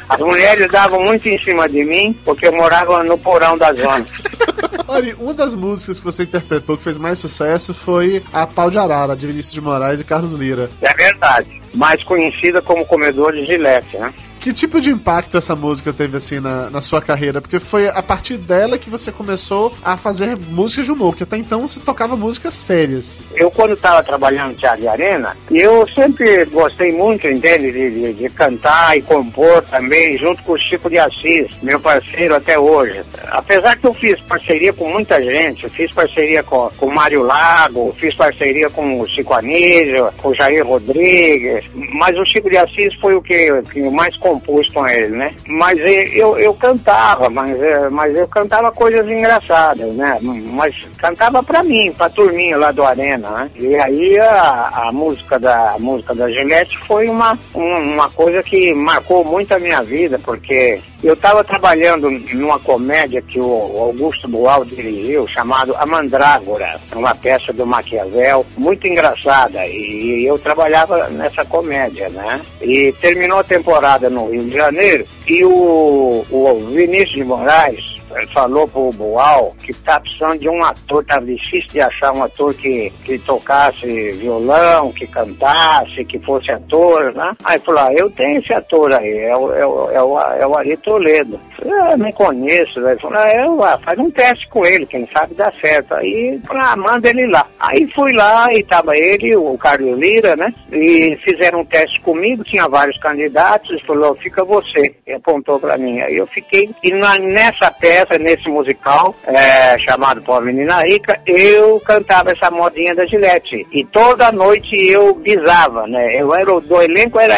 [0.09, 4.05] as, mulheres davam muito em cima de mim, porque eu morava no porão da zona.
[4.87, 8.77] Olha, uma das músicas que você interpretou que fez mais sucesso foi a Pau de
[8.77, 10.69] Arara, de Vinícius de Moraes e Carlos Lira.
[10.81, 14.13] É verdade, mais conhecida como comedor de gilete, né?
[14.47, 17.41] Que tipo de impacto essa música teve assim na, na sua carreira?
[17.41, 21.35] Porque foi a partir dela que você começou a fazer músicas de humor, que até
[21.35, 23.21] então você tocava músicas sérias.
[23.35, 28.13] Eu, quando estava trabalhando no Teatro de Arena, eu sempre gostei muito, entende, de, de,
[28.13, 33.03] de cantar e compor também, junto com o Chico de Assis, meu parceiro até hoje.
[33.25, 37.93] Apesar que eu fiz parceria com muita gente, eu fiz parceria com, o Mário Lago,
[37.99, 41.65] fiz parceria com o Chico Anísio, com o Jair Rodrigues,
[41.99, 45.31] mas o Chico de Assis foi o que, que mais compus com ele, né?
[45.47, 45.77] Mas
[46.13, 50.17] eu, eu cantava, mas, eh, mas eu cantava coisas engraçadas, né?
[50.21, 53.49] Mas cantava pra mim, pra turminha lá do Arena, né?
[53.55, 58.41] E aí a, a música da a música da Gillette foi uma, um- uma coisa
[58.43, 64.27] que marcou muito a minha vida, porque eu estava trabalhando numa comédia que o Augusto
[64.27, 71.45] Boal dirigiu, chamado A Mandrágora, uma peça do Maquiavel, muito engraçada, e eu trabalhava nessa
[71.45, 72.41] comédia, né?
[72.61, 77.96] E terminou a temporada no Rio de Janeiro, e o, o Vinícius de Moraes
[78.33, 82.53] falou pro Boal que tá precisando de um ator, tá difícil de achar um ator
[82.53, 87.35] que, que tocasse violão, que cantasse, que fosse ator, né?
[87.43, 90.47] Aí falou, ah, eu tenho esse ator aí, é o, é o, é o, é
[90.47, 91.39] o Ari Toledo.
[91.57, 92.99] Falei, ah, não conheço, velho.
[92.99, 95.93] Falou, ah, eu, ah, faz um teste com ele, quem sabe dá certo.
[95.95, 97.45] Aí, falei, ah, manda ele lá.
[97.59, 100.53] Aí fui lá e tava ele, o Carlos Lira, né?
[100.71, 104.95] E fizeram um teste comigo, tinha vários candidatos, falou, fica você.
[105.05, 105.99] E apontou pra mim.
[106.01, 111.79] Aí eu fiquei, e na, nessa peça, nesse musical, é, chamado Pobre Menina Rica, eu
[111.81, 113.65] cantava essa modinha da Gillette.
[113.71, 116.21] E toda noite eu bisava, né?
[116.21, 117.35] Eu era do elenco, era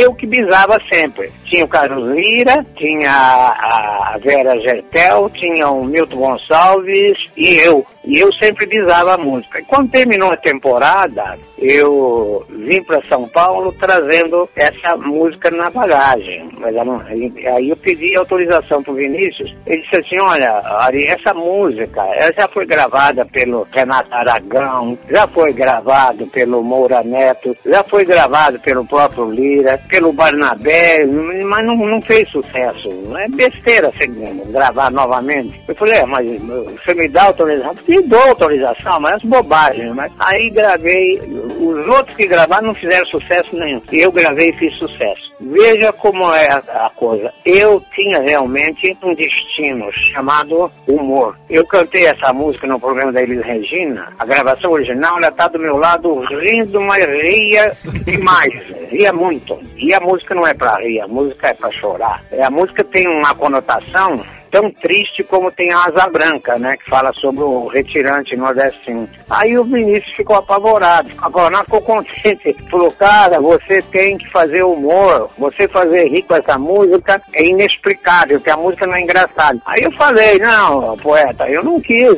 [0.00, 1.32] eu que bisava sempre.
[1.52, 7.84] Tinha o Carlos Lira, tinha a Vera Gertel, tinha o Milton Gonçalves e eu.
[8.06, 9.60] E eu sempre bisava a música.
[9.60, 16.48] E quando terminou a temporada, eu vim para São Paulo trazendo essa música na bagagem.
[16.58, 19.54] Mas não- aí eu pedi autorização pro Vinícius.
[19.66, 25.28] Ele disse assim, olha, Ari, essa música, ela já foi gravada pelo Renato Aragão, já
[25.28, 31.04] foi gravado pelo Moura Neto, já foi gravado pelo próprio Lira, pelo Barnabé,
[31.44, 32.88] mas não, não fez sucesso.
[33.16, 35.60] É besteira você gravar novamente.
[35.66, 37.74] Eu falei, é, mas você me dá autorização?
[37.74, 39.90] Te dou autorização, mas é bobagem.
[39.92, 41.20] Mas aí gravei,
[41.58, 43.82] os outros que gravaram não fizeram sucesso nenhum.
[43.90, 45.32] E eu gravei e fiz sucesso.
[45.40, 47.32] Veja como é a, a coisa.
[47.44, 51.36] Eu tinha realmente um destino chamado humor.
[51.50, 54.12] Eu cantei essa música no programa da Elis Regina.
[54.18, 57.72] A gravação original, ela tá do meu lado rindo, mas ria
[58.04, 58.52] demais.
[58.90, 59.58] Ria muito.
[59.76, 62.22] E a música não é pra rir, a música é pra chorar.
[62.30, 66.76] É, A música tem uma conotação tão triste como tem a Asa Branca, né?
[66.76, 69.08] Que fala sobre o retirante nordestino.
[69.30, 72.54] Aí o Vinícius ficou apavorado, apavorado, ficou contente.
[72.70, 78.40] Falou, cara, você tem que fazer humor, você fazer rir com essa música é inexplicável,
[78.40, 79.58] que a música não é engraçada.
[79.64, 82.12] Aí eu falei, não, poeta, eu não quis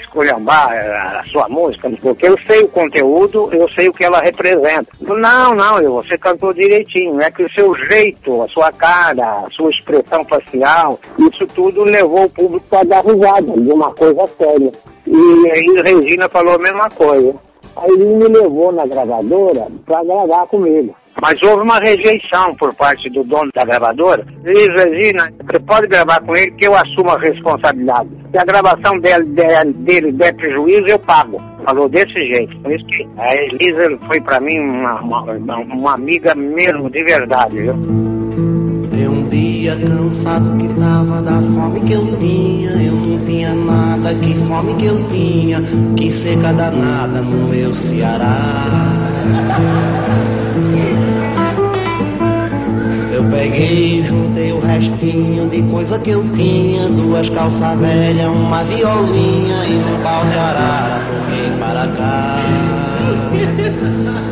[0.00, 4.20] esculhambar eh, a sua música, porque eu sei o conteúdo, eu sei o que ela
[4.20, 4.88] representa.
[5.00, 9.70] Não, não, você cantou direitinho, é que o seu jeito, a sua cara, a sua
[9.70, 14.72] expressão facial, isso tudo levou o público a dar risada de uma coisa séria.
[15.06, 17.34] E aí Regina falou a mesma coisa.
[17.76, 20.94] Aí ele me levou na gravadora para gravar comigo.
[21.20, 24.26] Mas houve uma rejeição por parte do dono da gravadora.
[24.42, 28.08] Diz, Regina, você pode gravar com ele que eu assumo a responsabilidade.
[28.30, 29.24] Se a gravação dele,
[29.74, 31.40] dele der prejuízo, eu pago.
[31.64, 32.58] Falou desse jeito.
[32.60, 37.58] Por isso que a Elisa foi para mim uma, uma, uma amiga mesmo, de verdade,
[37.58, 38.23] viu?
[38.96, 42.70] É um dia cansado que tava da fome que eu tinha.
[42.70, 45.60] Eu não tinha nada, que fome que eu tinha.
[45.96, 48.38] Que seca danada no meu Ceará.
[53.12, 56.88] Eu peguei, juntei o restinho de coisa que eu tinha.
[56.90, 61.02] Duas calças velhas, uma violinha e um pau de arara.
[61.04, 62.83] Toquei para cá.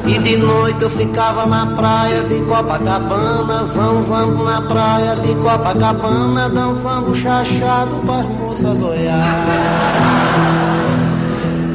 [0.07, 7.15] E de noite eu ficava na praia de Copacabana, zanzando na praia de Copacabana, dançando
[7.15, 9.47] chachado para as moças olhar.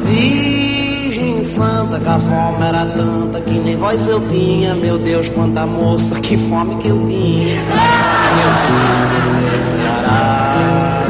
[0.04, 5.66] Virgem Santa, que a fome era tanta que nem voz eu tinha, meu Deus, quanta
[5.66, 9.08] moça, que fome que eu tinha, que eu tinha
[9.50, 10.37] meu Ceará.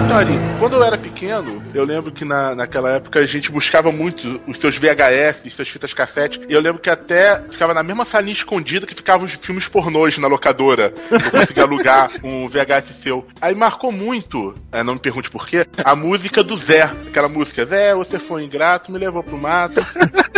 [0.09, 4.41] Tony, quando eu era pequeno, eu lembro que na, naquela época a gente buscava muito
[4.49, 8.33] os seus VHS, seus fitas cassete, e eu lembro que até ficava na mesma salinha
[8.33, 10.95] escondida que ficavam os filmes pornôs na locadora.
[11.11, 13.27] Eu conseguia alugar um VHS seu.
[13.39, 16.85] Aí marcou muito, é, não me pergunte por quê, a música do Zé.
[16.85, 19.85] Aquela música, Zé, você foi ingrato, me levou pro mato.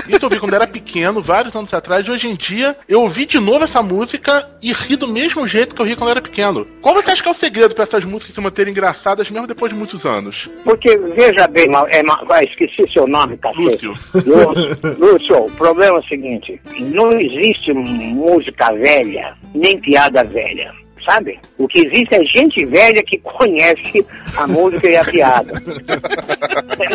[0.09, 3.27] Isso eu vi quando era pequeno, vários anos atrás, e hoje em dia eu ouvi
[3.27, 6.67] de novo essa música e ri do mesmo jeito que eu ri quando era pequeno.
[6.81, 9.73] Qual você acha que é o segredo pra essas músicas se manterem engraçadas mesmo depois
[9.73, 10.49] de muitos anos?
[10.65, 13.87] Porque, veja bem, é, ah, esqueci seu nome, cacete.
[13.87, 13.95] Lúcio.
[14.27, 20.73] Lú- Lúcio, o problema é o seguinte: não existe música velha, nem piada velha.
[21.05, 21.39] Sabe?
[21.59, 24.05] O que existe é gente velha que conhece
[24.37, 25.53] a música e a piada.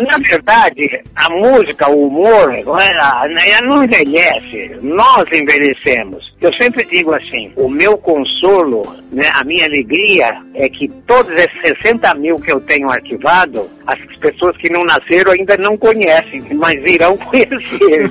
[0.08, 4.76] Na verdade, a música, o humor, ela, ela não envelhece.
[4.82, 6.34] Nós envelhecemos.
[6.40, 8.82] Eu sempre digo assim: o meu consolo,
[9.12, 13.98] né, a minha alegria é que todos esses 60 mil que eu tenho arquivado, as
[14.20, 18.08] pessoas que não nasceram ainda não conhecem, mas irão conhecer.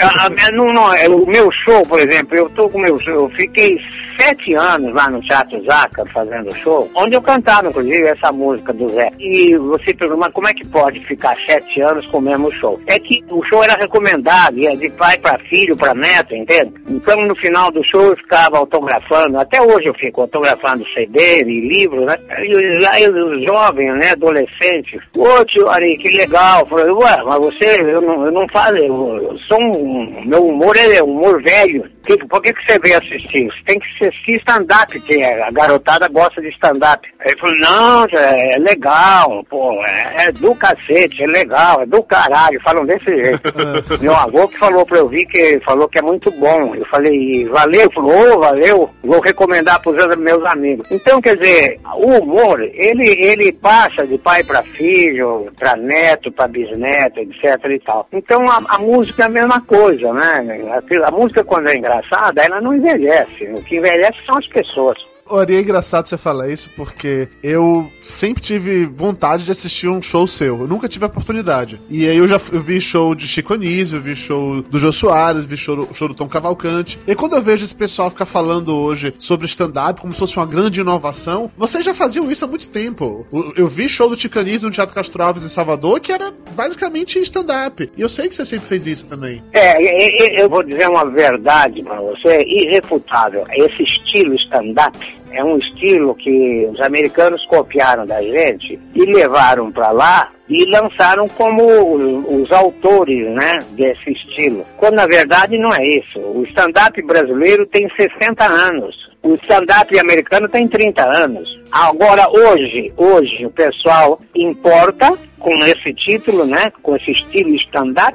[0.00, 2.98] A- a- não, não, é, o meu show, por exemplo, eu tô com o meu
[3.00, 3.78] show, eu fiquei
[4.18, 8.88] sete anos lá no Teatro Zaca fazendo show, onde eu cantava, inclusive, essa música do
[8.88, 9.10] Zé.
[9.18, 12.80] E você pergunta, mas como é que pode ficar sete anos com o mesmo show?
[12.86, 16.74] É que o show era recomendado, ia de pai para filho, para neto, entende?
[16.88, 21.68] Então, no final do show, eu ficava autografando, até hoje eu fico autografando CD e
[21.68, 22.16] livro, né?
[22.40, 26.60] E aí os jovens, né, adolescentes, ô tio Ari, que legal.
[26.60, 30.44] Eu falei, ué, mas você, eu não, eu não falo, eu, eu sou um, meu
[30.46, 31.84] humor é humor velho.
[32.06, 33.46] Que, por que, que você veio assistir?
[33.46, 37.08] Você tem que assistir stand-up, que a garotada gosta de stand-up.
[37.20, 41.86] Aí ele falou, não, é, é legal, pô, é, é do cacete, é legal, é
[41.86, 43.40] do caralho, falam desse jeito.
[44.00, 46.74] Meu avô que falou pra eu vir, que falou que é muito bom.
[46.74, 47.90] Eu falei, valeu?
[47.92, 50.86] Falou, ô, valeu, vou recomendar pros meus amigos.
[50.90, 56.48] Então, quer dizer, o humor, ele, ele passa de pai para filho, para neto, para
[56.48, 58.06] bisneto, etc e tal.
[58.12, 60.70] Então, a, a música é a mesma coisa, né?
[60.72, 63.44] A, a música, quando é engraçada, ela não envelhece.
[63.54, 64.98] O que envelhece são as pessoas.
[65.30, 70.26] Ori, é engraçado você falar isso porque eu sempre tive vontade de assistir um show
[70.26, 70.60] seu.
[70.60, 71.80] Eu nunca tive a oportunidade.
[71.88, 74.92] E aí eu já eu vi show de Chico Anísio, eu vi show do Jô
[74.92, 76.98] Soares, vi show, show do Tom Cavalcante.
[77.06, 80.46] E quando eu vejo esse pessoal ficar falando hoje sobre stand-up como se fosse uma
[80.46, 83.26] grande inovação, vocês já faziam isso há muito tempo.
[83.30, 86.32] O- Eu vi show do Chico Anísio no Teatro Castro Alves em Salvador, que era
[86.54, 87.90] basicamente stand-up.
[87.96, 89.42] E eu sei que você sempre fez isso também.
[89.52, 93.44] É, eu vou dizer uma verdade para você, irrefutável.
[93.52, 99.90] Esse estilo stand-up é um estilo que os americanos copiaram da gente e levaram para
[99.90, 104.64] lá e lançaram como o- os autores, né, desse estilo.
[104.76, 106.18] Quando na verdade não é isso.
[106.20, 108.96] O stand-up brasileiro tem 60 anos.
[109.22, 111.48] O stand-up americano tem 30 anos.
[111.70, 116.66] Agora, hoje, hoje, o pessoal importa com esse título, né?
[116.82, 118.14] Com esse estilo stand-up,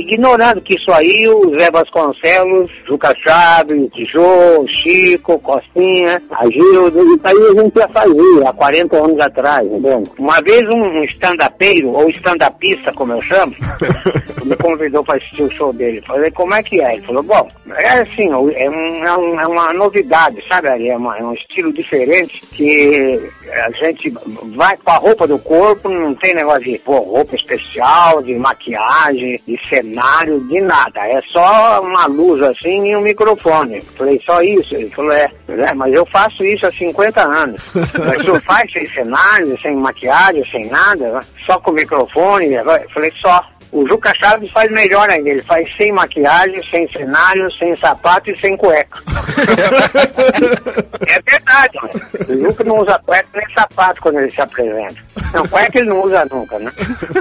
[0.00, 7.36] ignorando que isso aí o Zé Vasconcelos, Juca Chaves, Jô, Chico, Costinha, Agildo, isso aí
[7.58, 10.02] a gente já fazia há 40 anos atrás, entendeu?
[10.18, 13.54] Uma vez um stand-upeiro, ou stand-upista, como eu chamo,
[14.44, 16.02] me convidou para assistir o show dele.
[16.06, 16.94] Falei, como é que é?
[16.94, 17.48] Ele falou, bom,
[17.78, 20.68] é assim, é, um- é um- é uma novidade, sabe?
[20.68, 20.88] Ari?
[20.88, 23.20] É, uma- é um estilo diferente que
[23.64, 24.10] a gente
[24.54, 29.40] vai com a roupa do corpo, não tem negócio de pô, roupa especial, de maquiagem,
[29.46, 31.00] de cenário, de nada.
[31.06, 33.80] É só uma luz assim e um microfone.
[33.96, 34.74] Falei, só isso?
[34.74, 37.72] Ele falou, é, é mas eu faço isso há 50 anos.
[37.74, 42.54] Mas o senhor faz sem cenário, sem maquiagem, sem nada, só com microfone?
[42.54, 43.40] Eu falei, só.
[43.72, 48.38] O Juca Chaves faz melhor ainda, ele faz sem maquiagem, sem cenário, sem sapato e
[48.38, 49.02] sem cueca.
[51.06, 51.90] é verdade, né?
[52.28, 55.04] o Juca não usa cueca nem sapato quando ele se apresenta.
[55.34, 56.70] Não, cueca ele não usa nunca, né?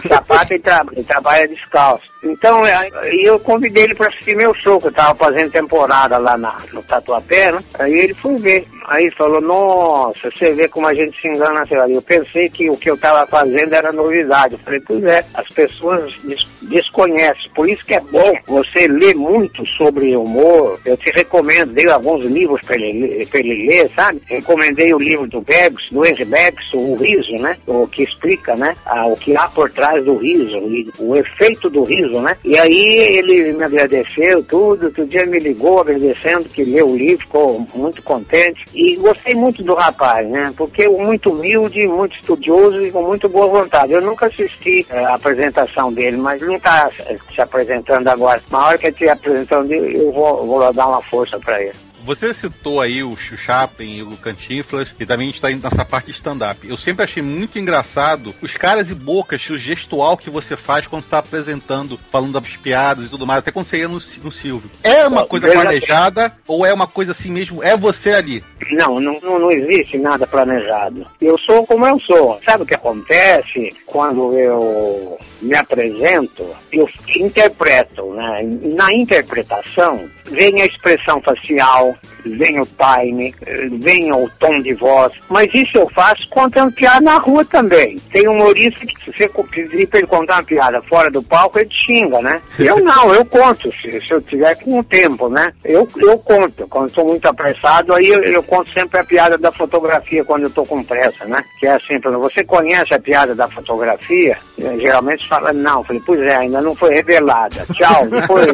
[0.07, 2.05] Sapato ele, tra ele trabalha descalço.
[2.23, 2.89] Então, é,
[3.23, 6.81] eu convidei ele para assistir meu show, que eu tava fazendo temporada lá na, no
[6.83, 7.59] Tatuapé, né?
[7.79, 8.67] Aí ele foi ver.
[8.87, 11.89] Aí falou, nossa, você vê como a gente se engana, sei lá.
[11.89, 14.53] Eu pensei que o que eu tava fazendo era novidade.
[14.53, 17.49] Eu falei, pois é, as pessoas des desconhecem.
[17.53, 20.79] Por isso que é bom você ler muito sobre humor.
[20.85, 24.21] Eu te recomendo, dei alguns livros para ele, ele ler, sabe?
[24.25, 27.57] Recomendei o livro do Beggs, do Henry Beggs, o riso, né?
[27.67, 28.75] O que explica, né?
[29.07, 32.35] O que há por trás do riso, e o efeito do riso, né?
[32.43, 37.25] E aí ele me agradeceu tudo, outro dia me ligou agradecendo que leu o livro,
[37.25, 38.65] ficou muito contente.
[38.75, 40.53] E gostei muito do rapaz, né?
[40.57, 43.93] Porque é muito humilde, muito estudioso e com muito boa vontade.
[43.93, 46.91] Eu nunca assisti eh, a apresentação dele, mas ele não está
[47.33, 48.43] se apresentando agora.
[48.51, 51.84] Na hora que ele estiver apresentando, eu vou, vou dar uma força para ele.
[52.05, 55.83] Você citou aí o Chaplin e o Cantinflas, e também a gente tá indo nessa
[55.83, 56.67] parte de stand-up.
[56.67, 61.01] Eu sempre achei muito engraçado os caras e bocas, o gestual que você faz quando
[61.01, 64.69] está apresentando, falando das piadas e tudo mais, até quando você ia no, no Silvio.
[64.83, 67.63] É uma coisa planejada ou é uma coisa assim mesmo?
[67.63, 68.43] É você ali?
[68.71, 71.05] Não, não, não existe nada planejado.
[71.19, 72.39] Eu sou como eu sou.
[72.45, 76.45] Sabe o que acontece quando eu me apresento?
[76.71, 78.41] Eu interpreto, né?
[78.75, 81.94] Na interpretação, vem a expressão facial,
[82.25, 83.33] vem o time,
[83.79, 87.97] vem o tom de voz, mas isso eu faço contando piada na rua também.
[88.11, 91.69] Tem humorista que se você pedir para ele contar uma piada fora do palco, ele
[91.85, 92.41] xinga, né?
[92.57, 95.47] Eu não, eu conto, se, se eu tiver com o tempo, né?
[95.63, 99.51] Eu, eu conto, quando estou muito apressado, aí eu, eu conto sempre a piada da
[99.51, 101.43] fotografia quando eu estou com pressa, né?
[101.59, 104.37] Que é assim, você conhece a piada da fotografia?
[104.59, 107.65] Eh, Geralmente fala, não, eu falei, pois é, ainda não foi revelada.
[107.73, 108.47] Tchau, depois,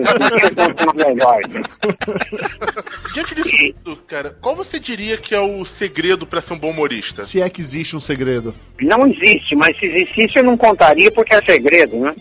[0.95, 1.39] melhor.
[3.35, 6.71] Diante disso tudo, cara, qual você diria que é o segredo pra ser um bom
[6.71, 7.23] humorista?
[7.23, 8.53] Se é que existe um segredo.
[8.81, 12.13] Não existe, mas se existisse eu não contaria porque é segredo, né?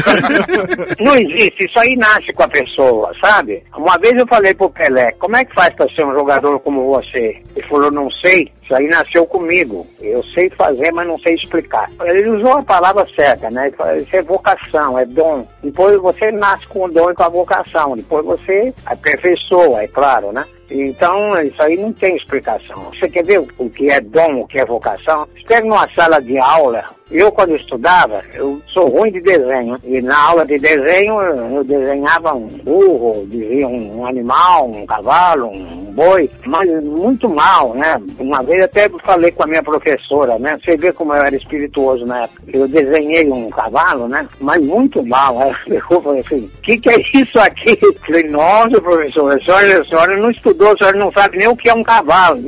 [1.00, 3.62] não existe, isso aí nasce com a pessoa, sabe?
[3.76, 6.92] Uma vez eu falei pro Pelé, como é que faz pra ser um jogador como
[6.92, 7.42] você?
[7.56, 8.50] Ele falou, não sei.
[8.70, 9.84] Isso aí nasceu comigo.
[10.00, 11.90] Eu sei fazer, mas não sei explicar.
[12.04, 13.66] Ele usou a palavra certa, né?
[13.66, 15.44] Ele falou, Isso é vocação, é dom.
[15.60, 17.96] Depois você nasce com o dom e com a vocação.
[17.96, 20.44] Depois você aperfeiçoa, é claro, né?
[20.70, 22.90] Então, isso aí não tem explicação.
[22.92, 25.28] Você quer ver o que é dom, o que é vocação?
[25.46, 29.76] Pega numa sala de aula, eu quando estudava, eu sou ruim de desenho.
[29.82, 35.92] E na aula de desenho, eu desenhava um burro, dizia um, animal, um cavalo, um
[35.92, 38.00] boi, mas muito mal, né?
[38.18, 40.58] Uma vez até falei com a minha professora, né?
[40.64, 42.42] Você vê como eu era espirituoso na época.
[42.52, 44.26] Eu desenhei um cavalo, né?
[44.38, 45.40] Mas muito mal.
[45.40, 45.54] Aí
[45.90, 47.78] eu falei assim, o que, que é isso aqui?
[47.82, 51.48] Eu falei, nossa, professora, a senhora, a senhora não estudou, a senhora não sabe nem
[51.48, 52.42] o que é um cavalo.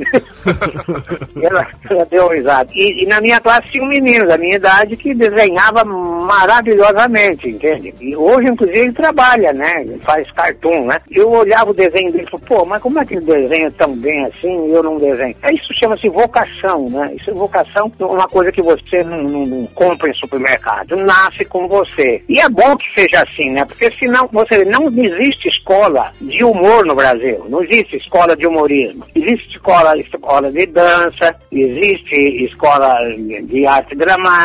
[1.41, 2.69] ela, ela deu risada.
[2.73, 4.52] E, e na minha classe tinha um menino da minha
[4.97, 7.93] que desenhava maravilhosamente, entende?
[7.99, 9.81] E hoje, inclusive, ele trabalha, né?
[9.81, 10.97] Ele faz cartoon, né?
[11.11, 13.95] Eu olhava o desenho dele e falava, pô, mas como é que ele desenha tão
[13.95, 15.35] bem assim e eu não desenho?
[15.43, 17.13] É Isso chama-se vocação, né?
[17.19, 21.67] Isso é vocação, uma coisa que você não, não, não compra em supermercado, nasce com
[21.67, 22.23] você.
[22.29, 23.65] E é bom que seja assim, né?
[23.65, 29.05] Porque senão, você não existe escola de humor no Brasil, não existe escola de humorismo.
[29.15, 32.97] Existe escola, escola de dança, existe escola
[33.43, 34.42] de arte dramática,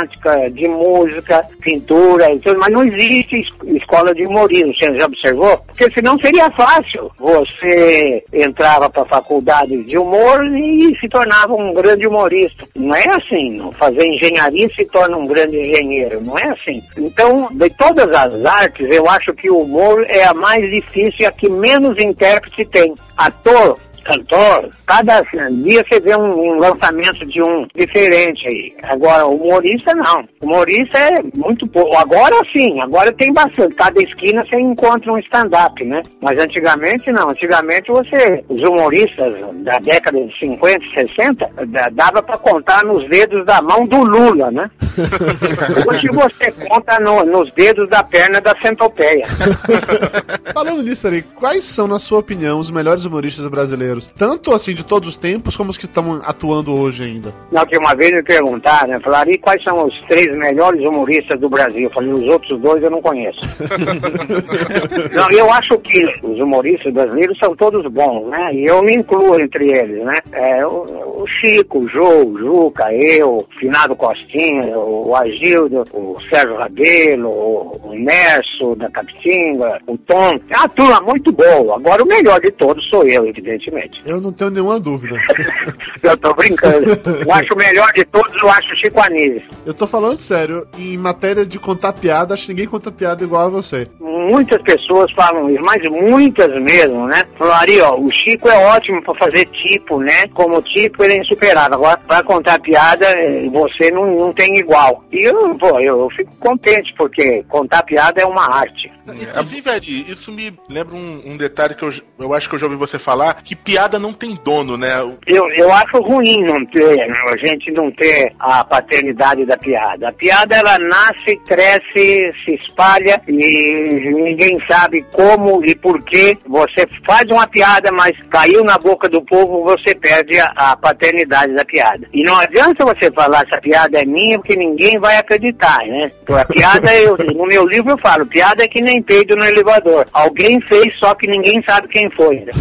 [0.53, 5.57] de música, pintura, tudo, mas não existe es- escola de humorismo, você já observou?
[5.67, 7.11] Porque senão seria fácil.
[7.19, 12.67] Você entrava para a faculdade de humor e se tornava um grande humorista.
[12.75, 13.61] Não é assim.
[13.79, 16.21] Fazer engenharia se torna um grande engenheiro.
[16.23, 16.83] Não é assim.
[16.97, 21.27] Então, de todas as artes, eu acho que o humor é a mais difícil e
[21.27, 22.95] a que menos intérprete tem.
[23.17, 23.79] Ator,
[24.09, 28.75] cantor, cada dia você vê um, um lançamento de um diferente aí.
[28.85, 30.25] Agora, humorista não.
[30.43, 31.97] Humorista é muito pouco.
[31.97, 33.75] Agora sim, agora tem bastante.
[33.75, 36.03] Cada esquina você encontra um stand-up, né?
[36.23, 37.31] Mas antigamente não.
[37.31, 39.35] Antigamente você, os humoristas
[39.65, 44.51] da década de 50, 60, da- dava para contar nos dedos da mão do Lula,
[44.51, 44.71] né?
[45.89, 49.27] Hoje você conta no- nos dedos da perna da centopeia.
[50.55, 53.98] Falando nisso, Ari, quais são, na sua opinião, os melhores humoristas brasileiros?
[54.07, 57.35] Tanto assim de todos os tempos, como os que estão atuando hoje ainda.
[57.51, 59.01] Na última vez me perguntaram, né?
[59.01, 61.85] Falaram, e quais são os três melhores humoristas do Brasil?
[61.85, 63.41] Eu falei, os outros dois eu não conheço.
[65.13, 68.55] não, eu acho que os humoristas brasileiros são todos bons, né?
[68.55, 70.15] E eu me incluo entre eles, né?
[70.33, 70.85] É, o,
[71.23, 77.29] o Chico, o Jô, o Juca, eu, o Finado Costinha, o Agildo, o Sérgio Rabelo,
[77.29, 80.39] o, o Nerso da Capitinga, o Tom.
[80.49, 81.77] É uma turma muito boa.
[81.77, 83.78] Agora o melhor de todos sou eu, evidentemente.
[84.05, 85.17] Eu não tenho nenhuma dúvida.
[86.03, 86.91] Eu tô brincando.
[87.27, 89.43] Eu acho o melhor de todos, eu acho o Chico Anísio.
[89.67, 93.47] Eu tô falando sério, em matéria de contar piada, acho que ninguém conta piada igual
[93.47, 93.89] a você.
[94.01, 97.25] Muitas pessoas falam isso, mas muitas mesmo, né?
[97.37, 100.27] Falaria, ó, o Chico é ótimo pra fazer tipo, né?
[100.35, 101.75] Como tipo, ele é insuperável.
[101.75, 105.05] Agora, pra contar piada, eh, você não, não tem igual.
[105.13, 108.91] E eu, pô, eu, eu fico contente, porque contar piada é uma arte.
[109.15, 112.67] Inclusive, Ari, isso me lembra um, um detalhe que eu, eu acho que eu já
[112.67, 115.01] ouvi você falar, que piada não tem dono, né?
[115.27, 120.09] Eu, eu acho ruim não ter, né, a gente não ter a paternidade da piada.
[120.09, 126.87] A piada, ela nasce, cresce, se espalha e ninguém sabe como e por que você
[127.07, 131.65] faz uma piada, mas caiu na boca do povo, você perde a, a paternidade da
[131.65, 132.09] piada.
[132.13, 136.11] E não adianta você falar essa piada é minha, porque ninguém vai acreditar, né?
[136.23, 139.45] Então, a piada, eu, no meu livro eu falo, piada é que nem peido no
[139.45, 140.07] elevador.
[140.13, 142.41] Alguém fez, só que ninguém sabe quem foi.
[142.41, 142.53] né?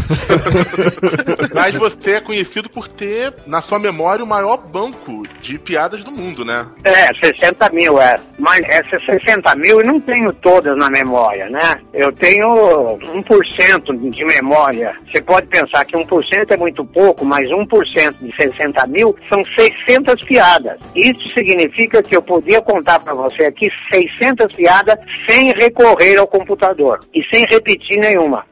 [1.54, 6.12] Mas você é conhecido por ter, na sua memória, o maior banco de piadas do
[6.12, 6.66] mundo, né?
[6.84, 8.16] É, 60 mil, é.
[8.38, 11.76] Mas essas 60 mil eu não tenho todas na memória, né?
[11.94, 14.94] Eu tenho 1% de memória.
[15.12, 16.06] Você pode pensar que 1%
[16.50, 20.78] é muito pouco, mas 1% de 60 mil são 600 piadas.
[20.96, 26.40] Isso significa que eu podia contar para você aqui 600 piadas sem recorrer ao ao
[26.40, 27.00] computador.
[27.14, 28.44] E sem repetir nenhuma.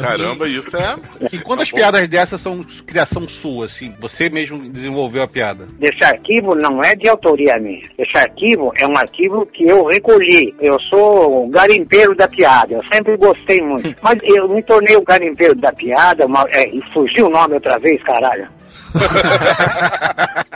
[0.00, 0.96] Caramba, isso é.
[1.32, 3.94] E quantas piadas dessas são criação sua, assim?
[4.00, 5.68] Você mesmo desenvolveu a piada?
[5.80, 7.82] Esse arquivo não é de autoria minha.
[7.98, 10.54] Esse arquivo é um arquivo que eu recolhi.
[10.60, 12.74] Eu sou o garimpeiro da piada.
[12.74, 13.94] Eu sempre gostei muito.
[14.02, 17.78] Mas eu me tornei o garimpeiro da piada uma- é, e fugiu o nome outra
[17.78, 18.48] vez, caralho.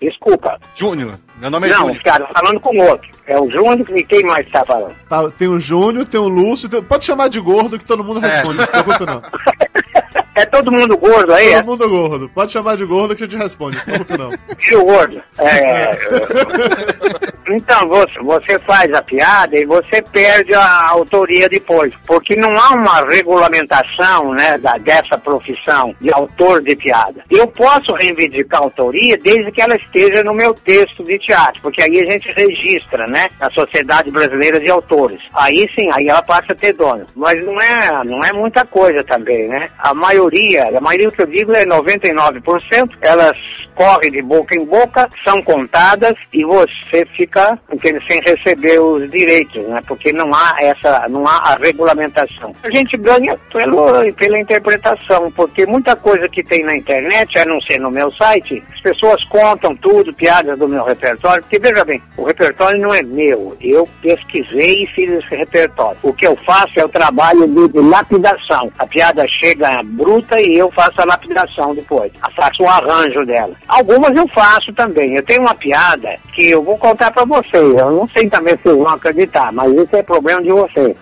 [0.00, 0.58] Desculpa.
[0.74, 1.18] Júnior.
[1.38, 2.02] Meu nome é não, Júnior.
[2.02, 3.08] cara, falando com outro.
[3.26, 4.94] É o Júnior e quem mais tá falando?
[5.08, 8.20] Tá, tem o Júnior, tem o Lúcio, tem- pode chamar de gordo que todo mundo
[8.20, 9.22] responde, não se preocupe não.
[10.40, 11.56] É todo mundo gordo aí, é?
[11.56, 12.28] Todo mundo gordo.
[12.30, 14.30] Pode chamar de gordo que a gente responde, se preocupe não.
[14.70, 15.22] E o gordo?
[15.38, 15.90] É,
[17.52, 22.74] Então, você, você faz a piada e você perde a autoria depois, porque não há
[22.74, 27.24] uma regulamentação né, da, dessa profissão de autor de piada.
[27.28, 31.82] Eu posso reivindicar a autoria desde que ela esteja no meu texto de teatro, porque
[31.82, 35.20] aí a gente registra, né, na Sociedade Brasileira de Autores.
[35.34, 37.04] Aí sim, aí ela passa a ter dono.
[37.16, 39.70] Mas não é, não é muita coisa também, né?
[39.78, 40.29] A maioria,
[40.76, 43.36] a maioria que eu digo é 99%, elas
[43.74, 49.66] correm de boca em boca, são contadas e você fica entende, sem receber os direitos,
[49.66, 49.78] né?
[49.86, 52.54] Porque não há essa, não há a regulamentação.
[52.62, 57.60] A gente ganha pelo, pela interpretação, porque muita coisa que tem na internet, a não
[57.62, 62.02] ser no meu site, as pessoas contam tudo, piadas do meu repertório, porque veja bem,
[62.16, 65.98] o repertório não é meu, eu pesquisei e fiz esse repertório.
[66.02, 68.70] O que eu faço é o trabalho de, de lapidação.
[68.78, 72.12] A piada chega bruta e eu faço a lapidação depois.
[72.14, 73.52] Eu faço o arranjo dela.
[73.68, 75.14] Algumas eu faço também.
[75.14, 77.76] Eu tenho uma piada que eu vou contar pra vocês.
[77.76, 80.96] Eu não sei também se vocês vão acreditar, mas isso é problema de vocês.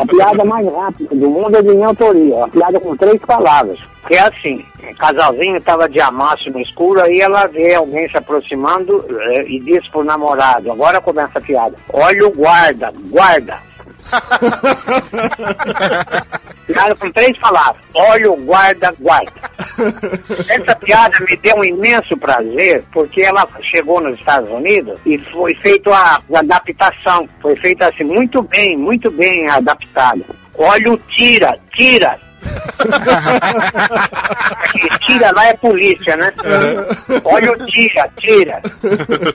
[0.00, 2.34] A piada mais rápida do mundo é de minha autoria.
[2.34, 3.78] Uma piada com três palavras.
[4.06, 8.16] Que é assim, um casalzinho estava de amasso no escuro, aí ela vê alguém se
[8.16, 13.65] aproximando eh, e diz pro namorado, agora começa a piada, olha o guarda, guarda.
[16.66, 19.32] Piada com três palavras, olha o guarda, guarda.
[20.48, 25.54] Essa piada me deu um imenso prazer, porque ela chegou nos Estados Unidos e foi
[25.62, 27.28] feita a, adaptação.
[27.40, 30.24] Foi feita assim, muito bem, muito bem adaptada.
[30.58, 32.18] Olha o tira, tira.
[35.06, 36.32] Tira lá é polícia, né?
[37.24, 38.60] Olha o tira, tira.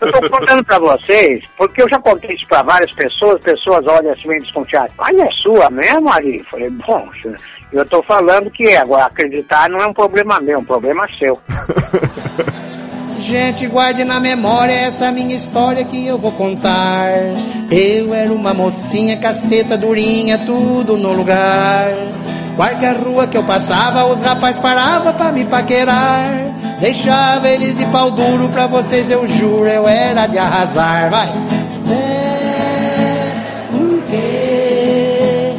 [0.02, 4.12] Eu tô contando pra vocês, porque eu já contei isso pra várias pessoas, pessoas olham
[4.12, 4.92] assim meio desconfiadas.
[4.98, 6.44] Mas é sua mesmo, Ari?
[6.50, 7.10] Falei, bom,
[7.72, 11.08] eu tô falando que é, agora acreditar não é um problema meu, é um problema
[11.20, 11.40] seu.
[13.22, 17.12] Gente, guarde na memória essa minha história que eu vou contar.
[17.70, 21.92] Eu era uma mocinha, casteta durinha, tudo no lugar.
[22.56, 26.30] Qualquer rua que eu passava, os rapazes paravam pra me paquerar.
[26.80, 31.12] Deixava eles de pau duro pra vocês, eu juro, eu era de arrasar.
[31.12, 31.28] Vai!
[31.88, 33.34] Zé,
[33.72, 35.54] por quê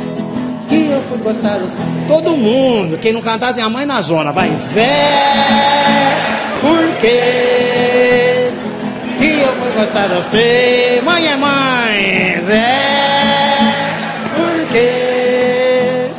[0.68, 1.66] que eu fui gostar do?
[2.08, 4.50] Todo mundo, quem não cantar tem a mãe na zona, vai!
[4.56, 4.84] Zé,
[6.60, 7.51] por quê
[9.82, 11.00] gostar de você?
[11.02, 12.40] Mãe é mãe!
[12.42, 12.78] Zé,
[14.36, 16.10] por quê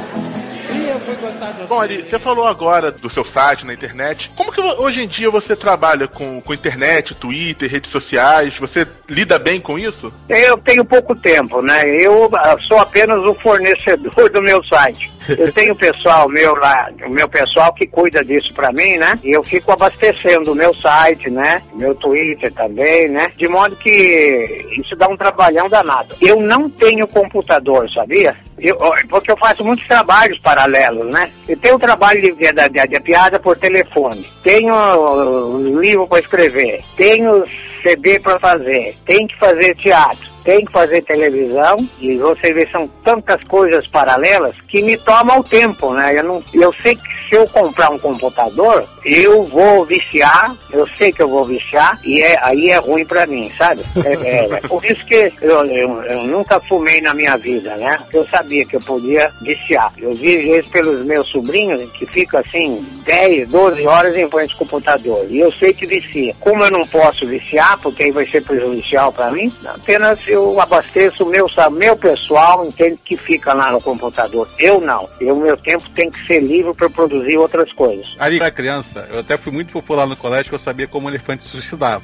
[0.67, 1.67] que eu fui gostar de você?
[1.67, 4.31] Bom, Ari, você falou agora do seu site na internet.
[4.35, 8.57] Como que hoje em dia você trabalha com, com internet, Twitter, redes sociais?
[8.59, 10.13] Você lida bem com isso?
[10.27, 11.83] Eu tenho pouco tempo, né?
[12.01, 15.09] Eu ah, sou apenas o fornecedor do meu site.
[15.29, 19.19] Eu tenho pessoal meu lá, o meu pessoal que cuida disso pra mim, né?
[19.23, 21.61] E eu fico abastecendo o meu site, né?
[21.73, 23.27] Meu Twitter também, né?
[23.37, 26.15] De modo que isso dá um trabalhão danado.
[26.21, 28.35] Eu não tenho computador, sabia?
[28.57, 28.77] Eu,
[29.09, 31.31] porque eu faço muitos trabalhos paralelos, né?
[31.47, 37.43] Eu tenho trabalho de, de, de, de piada por telefone, tenho livro para escrever, tenho
[37.83, 42.87] CD para fazer, tenho que fazer teatro, tenho que fazer televisão e você vê são
[43.03, 46.17] tantas coisas paralelas que me tomam o tempo, né?
[46.17, 51.11] Eu, não, eu sei que se eu comprar um computador, eu vou viciar, eu sei
[51.11, 53.83] que eu vou viciar e é, aí é ruim para mim, sabe?
[54.05, 57.99] É, é, é por isso que eu, eu, eu nunca fumei na minha vida, né?
[58.13, 59.93] Eu sabia que eu podia viciar.
[59.97, 64.59] Eu vi isso pelos meus sobrinhos que ficam assim 10, 12 horas em frente ao
[64.59, 66.35] computador e eu sei que vicia.
[66.39, 71.23] Como eu não posso viciar, porque aí vai ser prejudicial para mim, apenas eu abasteço
[71.23, 74.47] o meu, meu pessoal, entende, que fica lá no computador.
[74.57, 75.09] Eu não.
[75.19, 78.05] Eu, meu tempo tem que ser livre para produzir outras coisas.
[78.17, 81.43] Quando era criança, eu até fui muito popular no colégio eu sabia como o elefante
[81.43, 82.03] se suicidava.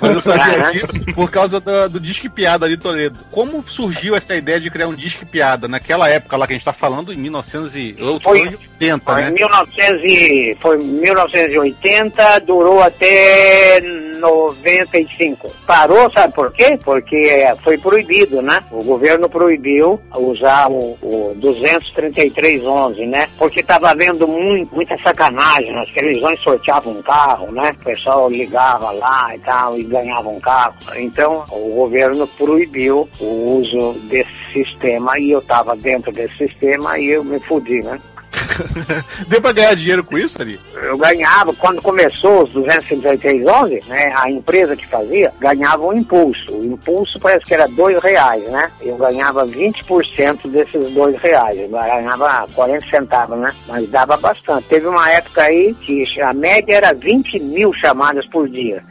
[0.00, 3.18] Mas eu sabia disso por causa do, do Disque Piada ali Toledo.
[3.30, 6.64] Como surgiu essa ideia de criar um Disque Piada naquela época lá que a gente
[6.64, 8.58] tá falando, em 1980, Foi- né?
[9.00, 13.80] Foi em 1900 e- foi em 1980, durou até
[14.18, 15.50] 95.
[15.66, 16.78] Parou, sabe por quê?
[16.84, 17.22] Porque
[17.62, 18.60] foi proibido, né?
[18.70, 23.28] O governo proibiu usar o, o 23311, né?
[23.38, 25.76] Porque estava havendo muito, muita sacanagem.
[25.78, 27.70] As televisões sorteavam um carro, né?
[27.80, 30.74] O pessoal ligava lá e tal e ganhava um carro.
[30.96, 37.06] Então o governo proibiu o uso desse sistema e eu estava dentro desse sistema e
[37.08, 38.00] eu me fudi, né?
[39.28, 40.58] Deu pra ganhar dinheiro com isso ali?
[40.74, 46.52] Eu ganhava, quando começou os 23311, né, a empresa que fazia, ganhava um impulso.
[46.52, 48.70] O impulso parece que era dois reais, né?
[48.80, 51.58] Eu ganhava 20% desses dois reais.
[51.58, 53.54] Eu ganhava 40 centavos, né?
[53.66, 54.68] Mas dava bastante.
[54.68, 58.82] Teve uma época aí que a média era 20 mil chamadas por dia.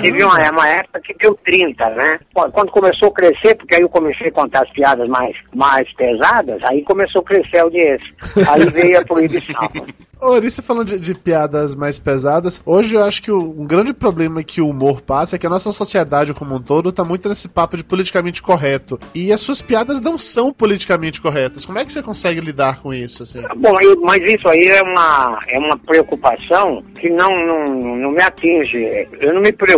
[0.00, 2.18] Teve uma, uma época que deu 30, né?
[2.32, 6.60] Quando começou a crescer, porque aí eu comecei a contar as piadas mais, mais pesadas,
[6.64, 8.12] aí começou a crescer a audiência.
[8.48, 9.68] Aí veio a proibição.
[10.20, 13.66] Ô, Ori, você falando de, de piadas mais pesadas, hoje eu acho que o, um
[13.66, 17.04] grande problema que o humor passa é que a nossa sociedade como um todo tá
[17.04, 18.98] muito nesse papo de politicamente correto.
[19.14, 21.66] E as suas piadas não são politicamente corretas.
[21.66, 23.24] Como é que você consegue lidar com isso?
[23.24, 23.42] Assim?
[23.56, 28.22] Bom, eu- mas isso aí é uma, é uma preocupação que não, não, não me
[28.22, 28.78] atinge.
[29.20, 29.73] Eu não me preocupo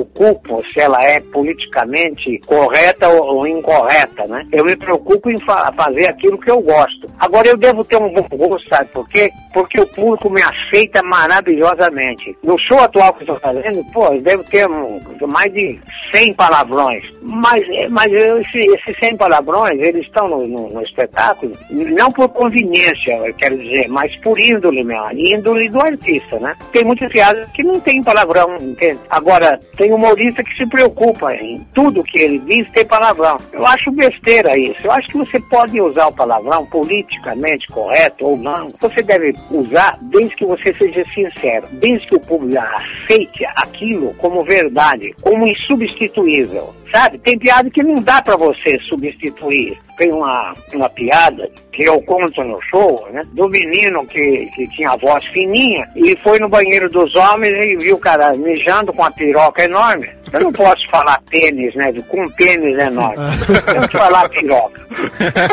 [0.73, 4.41] se ela é politicamente correta ou, incorreta, né?
[4.53, 7.07] Eu me preocupo em fa- fazer aquilo que eu gosto.
[7.19, 9.31] Agora, eu devo ter um bom gosto, sabe por quê?
[9.53, 11.03] Porque o público me aceita
[11.51, 12.37] maravilhosamente.
[12.43, 15.79] No show atual que estou fazendo, pô, eu devo ter um- mais de
[16.15, 17.05] 100 palavrões.
[17.23, 22.29] Mas, mas eu- esse- esses 100 palavrões, eles estão no, no- no espetáculo, não por
[22.31, 26.55] conveniência, eu quero dizer, mas por índole mesmo, índole do artista, né?
[26.73, 29.01] Tem muitas piadas que não tem palavrão, entende?
[29.11, 33.37] Agora, tem humorista que se preocupa em tudo que ele diz ter palavrão.
[33.53, 34.81] Eu acho besteira isso.
[34.85, 38.69] Eu acho que você pode usar o palavrão politicamente correto ou não.
[38.81, 44.45] Você deve usar desde que você seja sincero, desde que o público aceite aquilo como
[44.45, 46.75] verdade, como insubstituível.
[46.93, 47.19] Sabe?
[47.19, 49.79] Tem piada que não dá pra você substituir.
[49.97, 53.23] Tem uma, uma piada que eu conto no show, né?
[53.33, 57.77] Do menino que, que tinha a voz fininha e foi no banheiro dos homens e
[57.77, 60.09] viu o cara mijando com a piroca enorme.
[60.33, 61.93] Eu não posso falar pênis, né?
[62.09, 63.17] Com pênis enorme.
[63.49, 64.87] Eu tenho que falar piroca.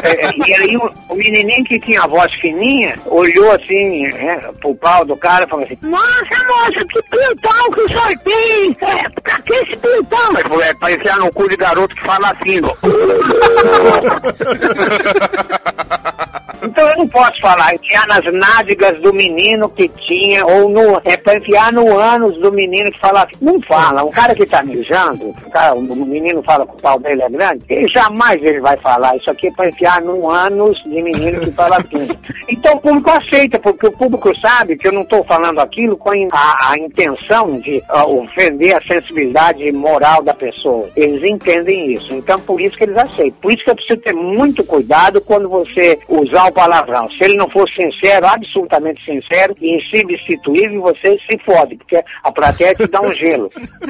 [0.03, 4.75] É, e aí o, o menininho que tinha a voz fininha olhou assim né, pro
[4.75, 8.77] pau do cara e falou assim: Nossa, moça, que pintão que o senhor tem!
[8.81, 10.31] É, pra que esse pintão?
[10.33, 12.59] Mas falou: É pra enfiar no cu de garoto que fala assim.
[16.65, 21.17] Então eu não posso falar, enfiar nas nádegas do menino que tinha, ou no, é
[21.17, 23.35] pra enfiar no ânus do menino que fala assim.
[23.41, 26.97] Não fala, um cara que tá mijando, o, cara, o menino fala que o pau
[26.99, 30.81] dele é grande, ele jamais ele vai falar, isso aqui é pra enfiar no ânus
[30.83, 32.07] de menino que fala assim.
[32.49, 36.11] Então o público aceita, porque o público sabe que eu não estou falando aquilo com
[36.31, 40.89] a, a intenção de ah, ofender a sensibilidade moral da pessoa.
[41.13, 42.11] Eles entendem isso.
[42.13, 43.39] Então por isso que eles aceitam.
[43.41, 47.07] Por isso que eu preciso ter muito cuidado quando você usar o palavrão.
[47.11, 52.73] Se ele não for sincero, absolutamente sincero e insubstituível, você se fode, porque a plateia
[52.73, 53.49] te dá um gelo.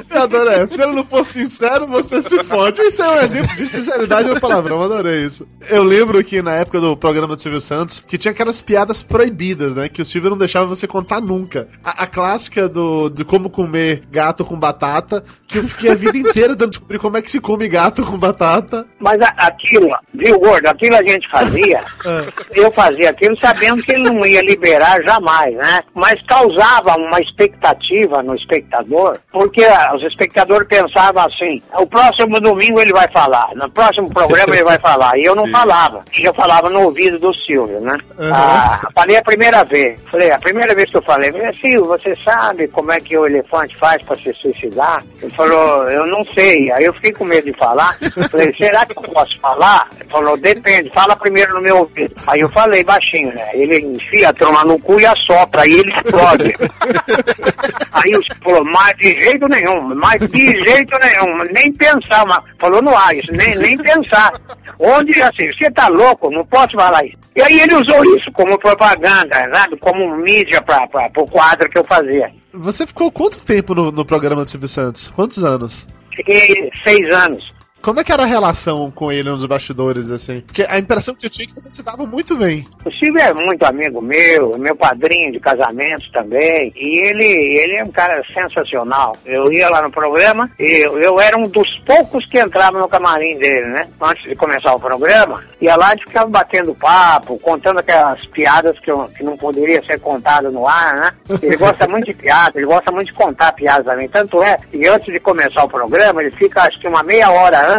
[0.09, 0.67] Eu adorei.
[0.67, 2.82] Se ele não for sincero, você se fode.
[2.82, 4.78] Isso é um exemplo de sinceridade no palavrão.
[4.78, 5.47] Eu adorei isso.
[5.69, 9.76] Eu lembro que na época do programa do Silvio Santos, que tinha aquelas piadas proibidas,
[9.76, 9.88] né?
[9.88, 11.67] Que o Silvio não deixava você contar nunca.
[11.84, 16.17] A, a clássica do, de como comer gato com batata, que eu fiquei a vida
[16.17, 18.86] inteira dando descobrir como é que se come gato com batata.
[18.99, 21.82] Mas a- aquilo, viu, gordo, aquilo a gente fazia,
[22.53, 25.82] eu fazia aquilo sabendo que ele não ia liberar jamais, né?
[25.93, 32.91] Mas causava uma expectativa no espectador, porque os espectadores pensavam assim, o próximo domingo ele
[32.93, 36.70] vai falar, no próximo programa ele vai falar, e eu não falava, e eu falava
[36.70, 37.95] no ouvido do Silvio, né?
[38.32, 42.16] Ah, falei a primeira vez, falei, a primeira vez que eu falei, falei, Silvio, você
[42.24, 45.03] sabe como é que o elefante faz para se suicidar?
[45.22, 47.97] Ele falou, eu não sei, aí eu fiquei com medo de falar,
[48.32, 49.89] falei, será que eu posso falar?
[49.99, 52.14] Ele falou, depende, fala primeiro no meu ouvido.
[52.28, 53.49] Aí eu falei baixinho, né?
[53.54, 56.54] Ele enfia a troma no cu e assopra, aí ele explode.
[57.91, 62.39] aí o Silvio falou, mas de jeito nenhum, mas de jeito nenhum, nem pensar, mas
[62.58, 64.32] falou no ar, isso, nem, nem pensar.
[64.80, 67.18] Onde, assim, você tá louco, não posso falar isso.
[67.36, 69.78] E aí ele usou isso como propaganda, sabe?
[69.78, 70.88] Como mídia para
[71.18, 72.32] o quadro que eu fazia.
[72.54, 75.12] Você ficou quanto tempo no, no programa do Silvio Santos?
[75.16, 75.88] Quantos anos?
[76.16, 77.53] Fiquei seis anos.
[77.84, 80.40] Como é que era a relação com ele nos bastidores, assim?
[80.40, 82.66] Porque a impressão que eu tinha é que você se dava muito bem.
[82.86, 86.72] O Silvio é muito amigo meu, meu padrinho de casamento também.
[86.78, 89.12] E ele, ele é um cara sensacional.
[89.26, 92.88] Eu ia lá no programa e eu, eu era um dos poucos que entrava no
[92.88, 93.90] camarim dele, né?
[94.02, 95.44] Antes de começar o programa.
[95.60, 100.00] Ia lá e ficava batendo papo, contando aquelas piadas que, eu, que não poderia ser
[100.00, 101.12] contada no ar, né?
[101.42, 104.08] Ele gosta muito de piada, ele gosta muito de contar piadas também.
[104.08, 107.60] Tanto é que antes de começar o programa, ele fica acho que uma meia hora
[107.60, 107.72] antes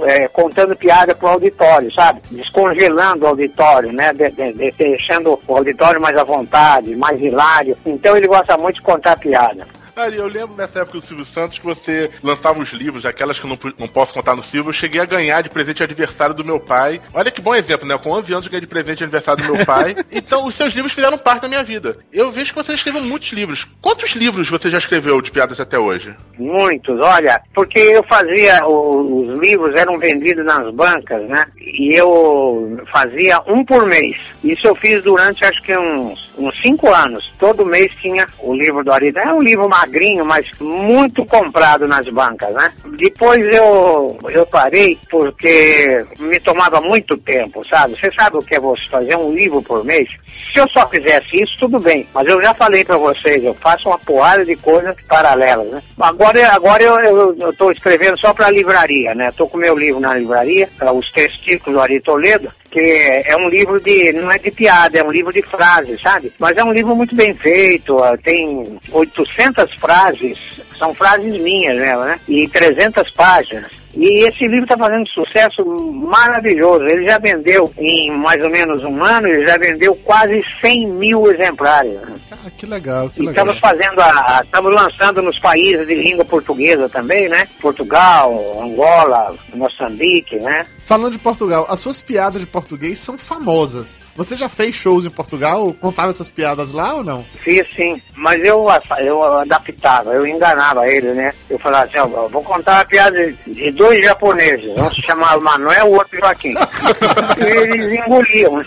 [0.00, 2.20] é, contando piada pro auditório, sabe?
[2.30, 4.12] Descongelando o auditório, né?
[4.12, 7.76] De, de, de, deixando o auditório mais à vontade, mais hilário.
[7.84, 9.66] Então ele gosta muito de contar piada.
[9.98, 13.44] Ari, eu lembro nessa época do Silvio Santos que você lançava uns livros, aquelas que
[13.44, 14.70] eu não, não posso contar no Silvio.
[14.70, 17.00] Eu cheguei a ganhar de presente de aniversário do meu pai.
[17.12, 17.98] Olha que bom exemplo, né?
[17.98, 19.96] Com 11 anos eu ganhei de presente de aniversário do meu pai.
[20.10, 21.98] Então, os seus livros fizeram parte da minha vida.
[22.12, 23.66] Eu vejo que você escreveu muitos livros.
[23.80, 26.14] Quantos livros você já escreveu de piadas até hoje?
[26.38, 31.44] Muitos, olha, porque eu fazia, os livros eram vendidos nas bancas, né?
[31.58, 34.16] E eu fazia um por mês.
[34.42, 37.32] Isso eu fiz durante acho que uns, uns cinco anos.
[37.38, 39.20] Todo mês tinha o livro do Arida.
[39.20, 42.72] É um livro magrinho, mas muito comprado nas bancas, né?
[42.98, 47.98] Depois eu, eu parei porque me tomava muito tempo, sabe?
[47.98, 50.08] Você sabe o que é você fazer um livro por mês?
[50.52, 52.06] Se eu só fizesse isso, tudo bem.
[52.14, 55.82] Mas eu já falei pra vocês, eu faço uma porrada de coisas paralelas, né?
[55.98, 59.32] Agora, agora eu, eu, eu tô escrevendo só pra livraria, né?
[59.36, 63.48] Tô com meu livro na livraria, é Os Testículos do Ari Toledo, que é um
[63.48, 66.32] livro de, não é de piada, é um livro de frases, sabe?
[66.38, 70.38] Mas é um livro muito bem feito, tem 800 frases,
[70.78, 72.20] são frases minhas, né?
[72.28, 73.72] E 300 páginas.
[74.00, 76.84] E esse livro está fazendo sucesso maravilhoso.
[76.84, 81.26] Ele já vendeu, em mais ou menos um ano, ele já vendeu quase 100 mil
[81.32, 81.98] exemplares.
[82.30, 83.46] Ah, que legal, que E legal.
[83.46, 84.42] estamos fazendo a.
[84.44, 87.44] Estamos lançando nos países de língua portuguesa também, né?
[87.60, 88.32] Portugal,
[88.62, 90.64] Angola, Moçambique, né?
[90.84, 94.00] Falando de Portugal, as suas piadas de português são famosas.
[94.14, 95.74] Você já fez shows em Portugal?
[95.80, 97.22] Contava essas piadas lá ou não?
[97.42, 98.64] Fiz sim, mas eu,
[99.00, 101.32] eu adaptava, eu enganava ele, né?
[101.50, 105.40] Eu falava assim, ó, vou contar uma piada de- de dois japoneses, um se chamava
[105.40, 106.54] Manuel, o outro Joaquim.
[107.40, 108.62] e eles engoliam.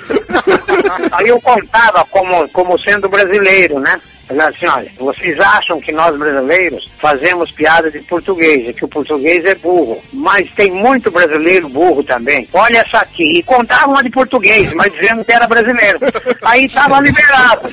[1.12, 4.02] Aí eu contava como, como sendo brasileiro, né?
[4.28, 8.88] Falava assim, olha, vocês acham que nós brasileiros fazemos piada de português, e que o
[8.88, 10.02] português é burro.
[10.12, 12.48] Mas tem muito brasileiro burro também.
[12.54, 13.40] Olha essa aqui.
[13.40, 16.00] E contava uma de português, mas dizendo que era brasileiro.
[16.44, 17.70] Aí tava liberado.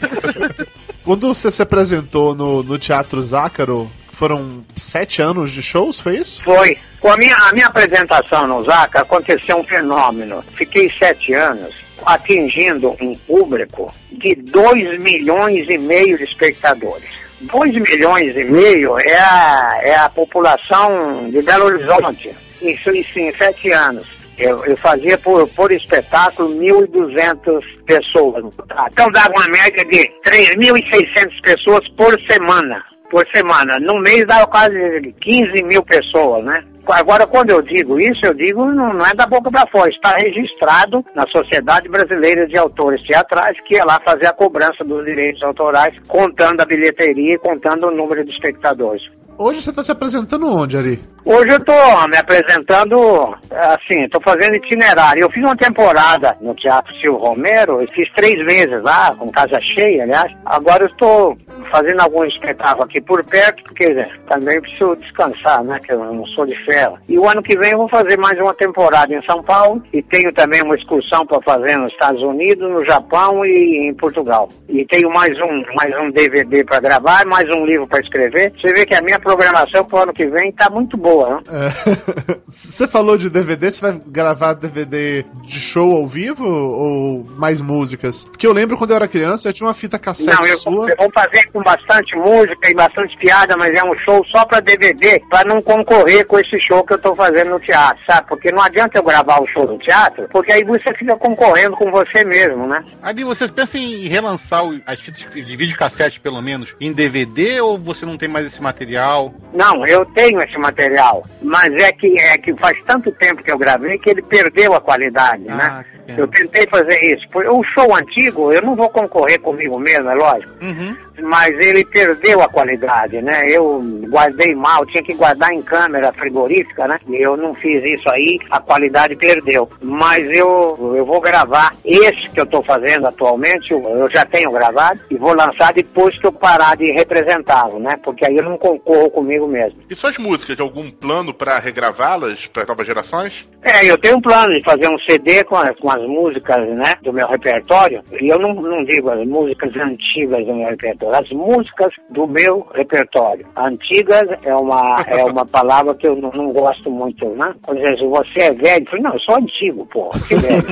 [1.05, 6.43] Quando você se apresentou no, no Teatro Zácaro, foram sete anos de shows, foi isso?
[6.43, 6.77] Foi.
[6.99, 10.43] Com a minha, a minha apresentação no Zaca, aconteceu um fenômeno.
[10.51, 11.73] Fiquei sete anos
[12.05, 17.09] atingindo um público de 2 milhões e meio de espectadores.
[17.43, 22.35] 2 milhões e meio é a, é a população de Belo Horizonte.
[22.61, 24.05] Isso, isso em sete anos.
[24.37, 28.45] Eu, eu fazia por, por espetáculo 1.200 pessoas.
[28.93, 32.83] Então dava uma média de 3.600 pessoas por semana.
[33.11, 33.79] Por semana.
[33.81, 34.77] No mês dava quase
[35.21, 36.63] 15 mil pessoas, né?
[36.91, 40.17] Agora, quando eu digo isso, eu digo não, não é da boca para fora, está
[40.17, 45.43] registrado na Sociedade Brasileira de Autores Teatrais, que é lá fazer a cobrança dos direitos
[45.43, 49.03] autorais, contando a bilheteria e contando o número de espectadores.
[49.39, 50.99] Hoje você está se apresentando onde, Ari?
[51.25, 51.73] Hoje eu tô
[52.09, 55.23] me apresentando, assim, tô fazendo itinerário.
[55.23, 59.61] Eu fiz uma temporada no Teatro Silvio Romero, e fiz três vezes lá, com casa
[59.77, 60.33] cheia, aliás.
[60.45, 61.39] Agora eu estou
[61.71, 66.25] fazendo algum espetáculo aqui por perto, porque né, também preciso descansar, né, que eu não
[66.27, 66.99] sou de ferro.
[67.09, 70.03] E o ano que vem eu vou fazer mais uma temporada em São Paulo, e
[70.03, 74.49] tenho também uma excursão para fazer nos Estados Unidos, no Japão e em Portugal.
[74.69, 78.53] E tenho mais um, mais um DVD para gravar, mais um livro para escrever.
[78.61, 81.41] Você vê que a minha programação para o ano que vem está muito boa, né?
[81.51, 82.39] É.
[82.47, 88.25] Você falou de DVD, você vai gravar DVD de show ao vivo ou mais músicas?
[88.25, 90.91] Porque eu lembro quando eu era criança, eu tinha uma fita cassete Não, eu, sua.
[90.91, 94.61] eu vou fazer com bastante música e bastante piada, mas é um show só pra
[94.61, 98.29] DVD, pra não concorrer com esse show que eu tô fazendo no teatro, sabe?
[98.29, 101.91] Porque não adianta eu gravar o show no teatro, porque aí você fica concorrendo com
[101.91, 102.85] você mesmo, né?
[103.03, 108.07] Ali, você pensa em relançar as fitas de videocassete, pelo menos, em DVD ou você
[108.07, 109.35] não tem mais esse material?
[109.53, 113.59] Não, eu tenho esse material, mas é que, é que faz tanto tempo que eu
[113.59, 115.85] gravei que ele perdeu a qualidade, né?
[116.09, 116.21] É.
[116.21, 117.27] Eu tentei fazer isso.
[117.35, 120.53] O show antigo, eu não vou concorrer comigo mesmo, é lógico.
[120.63, 120.97] Uhum.
[121.23, 123.51] Mas ele perdeu a qualidade, né?
[123.51, 126.99] Eu guardei mal, tinha que guardar em câmera frigorífica, né?
[127.11, 129.69] Eu não fiz isso aí, a qualidade perdeu.
[129.83, 135.01] Mas eu, eu vou gravar esse que eu tô fazendo atualmente, eu já tenho gravado,
[135.11, 137.97] e vou lançar depois que eu parar de representá-lo, né?
[138.03, 139.81] Porque aí eu não concorro comigo mesmo.
[139.89, 143.49] E suas músicas, de algum plano pra regravá-las para novas gerações?
[143.63, 146.95] É, eu tenho um plano de fazer um CD com as, com as músicas, né,
[147.03, 148.03] do meu repertório.
[148.21, 152.67] E eu não, não digo as músicas antigas do meu repertório, as músicas do meu
[152.75, 153.47] repertório.
[153.57, 157.55] Antigas é uma, é uma palavra que eu não, não gosto muito, né?
[157.63, 160.63] Quando diz, você é velho, eu falei, não, eu sou antigo, pô, que velho.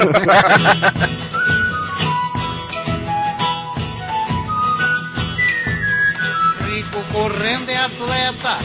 [6.69, 8.59] Rico correndo é atleta,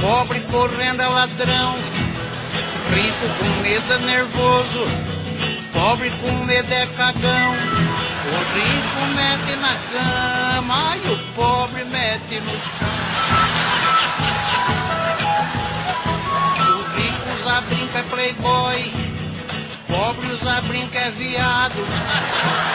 [0.00, 1.74] pobre correndo é ladrão.
[2.92, 4.84] Rico com medo é nervoso,
[5.74, 7.52] pobre com medo é cagão.
[7.52, 12.94] O rico mete na cama e o pobre mete no chão.
[16.70, 18.92] O rico usa brinca é playboy,
[19.88, 21.86] pobre usa brinca é viado.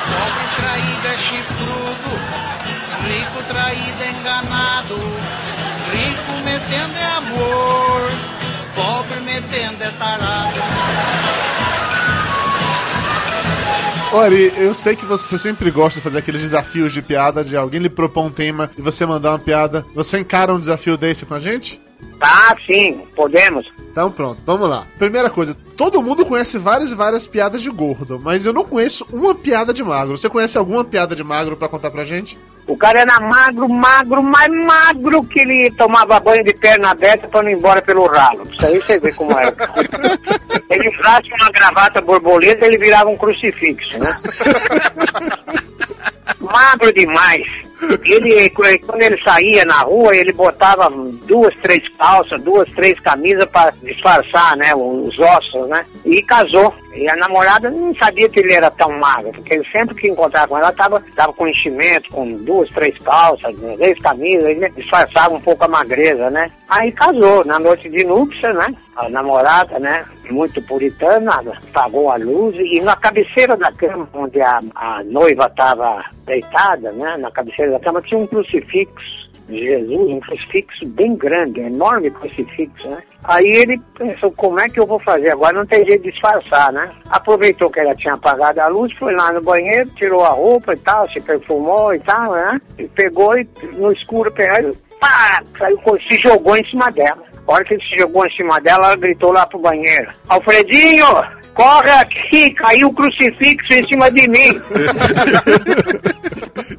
[0.10, 2.20] Pobre traído é chifrudo.
[3.08, 4.96] Rico traído é enganado,
[5.92, 8.12] rico metendo é amor,
[8.76, 11.19] pobre metendo é tarado.
[14.12, 17.80] Ori, eu sei que você sempre gosta de fazer aqueles desafios de piada, de alguém
[17.80, 19.86] lhe propor um tema e você mandar uma piada.
[19.94, 21.80] Você encara um desafio desse com a gente?
[22.20, 23.66] Tá, sim, podemos.
[23.92, 24.86] Então pronto, vamos lá.
[24.98, 29.06] Primeira coisa, todo mundo conhece várias e várias piadas de gordo, mas eu não conheço
[29.12, 30.18] uma piada de magro.
[30.18, 32.38] Você conhece alguma piada de magro pra contar pra gente?
[32.68, 37.42] O cara era magro, magro, mais magro que ele tomava banho de perna aberta pra
[37.42, 38.44] não ir embora pelo ralo.
[38.44, 39.56] Isso aí você vê como era.
[40.70, 44.12] Ele usasse uma gravata borboleta, ele virava um crucifixo, né?
[46.40, 47.42] magro demais.
[48.04, 50.90] Ele, quando ele saía na rua, ele botava
[51.26, 55.86] duas, três calças, duas, três camisas para disfarçar, né, os ossos, né?
[56.06, 56.74] E casou.
[56.94, 60.48] E a namorada não sabia que ele era tão magro, porque ele sempre que encontrava
[60.48, 65.36] com ela, tava, tava com enchimento, com duas, três calças, né, três camisas, ele disfarçava
[65.36, 66.52] um pouco a magreza, né?
[66.68, 68.68] Aí casou, na noite de núpcia, né?
[68.96, 70.06] A namorada, né?
[70.30, 76.04] Muito puritana, apagou a luz e na cabeceira da cama, onde a, a noiva estava
[76.26, 77.18] deitada, né?
[77.18, 79.19] Na cabeceira da cama tinha um crucifixo
[79.58, 83.02] Jesus, um crucifixo bem grande, um enorme crucifixo, né?
[83.24, 85.32] Aí ele pensou, como é que eu vou fazer?
[85.32, 86.90] Agora não tem jeito de disfarçar, né?
[87.10, 90.78] Aproveitou que ela tinha apagado a luz, foi lá no banheiro, tirou a roupa e
[90.78, 92.62] tal, se perfumou e tal, né?
[92.78, 97.24] E pegou e no escuro, pegou, pá, saiu, se jogou em cima dela.
[97.48, 101.06] A hora que ele se jogou em cima dela, ela gritou lá pro banheiro, Alfredinho,
[101.60, 104.60] corre aqui, caiu o crucifixo em cima de mim.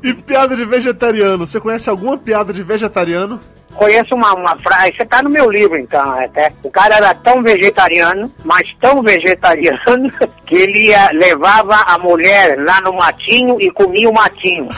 [0.03, 3.39] E piada de vegetariano, você conhece alguma piada de vegetariano?
[3.75, 6.51] Conheço uma, uma frase, você tá no meu livro então, até.
[6.63, 10.11] O cara era tão vegetariano, mas tão vegetariano,
[10.47, 14.67] que ele ia- levava a mulher lá no matinho e comia o matinho.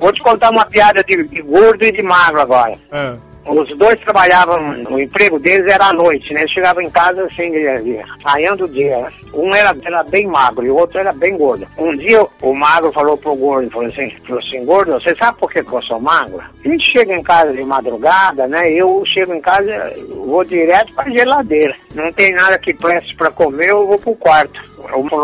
[0.00, 2.72] Vou te contar uma piada de, de gordo e de magro agora.
[2.92, 3.14] É.
[3.48, 6.40] Os dois trabalhavam, o emprego deles era à noite, né?
[6.40, 9.06] Eles chegavam em casa assim, eh, raiando o dia.
[9.32, 11.66] Um era, era bem magro e o outro era bem gordo.
[11.78, 15.50] Um dia o magro falou pro gordo, falou assim, falou assim, gordo, você sabe por
[15.50, 16.40] que eu sou magro?
[16.40, 18.68] A gente chega em casa de madrugada, né?
[18.70, 21.74] Eu chego em casa, vou direto pra geladeira.
[21.94, 24.60] Não tem nada que preste pra comer, eu vou pro quarto.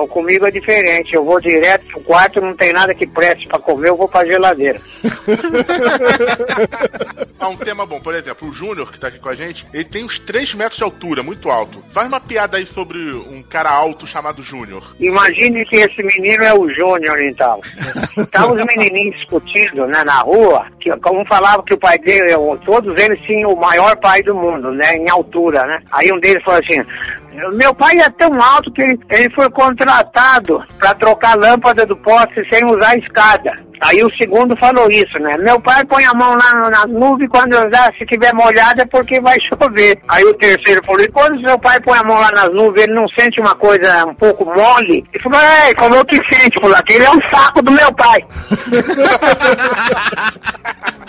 [0.09, 3.89] Comigo é diferente, eu vou direto pro quarto, não tem nada que preste pra comer,
[3.89, 4.81] eu vou pra geladeira.
[7.39, 9.85] Há um tema bom, por exemplo, o Júnior, que tá aqui com a gente, ele
[9.85, 11.83] tem uns 3 metros de altura, muito alto.
[11.91, 14.95] Faz uma piada aí sobre um cara alto chamado Júnior.
[15.01, 17.61] Imagine que esse menino é o Júnior, então.
[18.31, 22.33] Tá os menininhos discutindo, né, na rua, que como falava que o pai dele,
[22.65, 25.83] todos eles tinham o maior pai do mundo, né, em altura, né.
[25.91, 26.81] Aí um deles falou assim,
[27.55, 31.97] meu pai é tão alto que ele, ele foi contratado para trocar a lâmpada do
[31.97, 33.53] poste sem usar escada.
[33.85, 35.33] Aí o segundo falou isso, né?
[35.41, 39.21] Meu pai põe a mão lá na nuvem quando já se tiver molhada é porque
[39.21, 40.01] vai chover.
[40.07, 42.95] Aí o terceiro falou, e quando seu pai põe a mão lá nas nuvens, ele
[42.95, 45.05] não sente uma coisa um pouco mole?
[45.13, 48.21] Ele falou, é, ele falou que sente, falou, aquele é um saco do meu pai.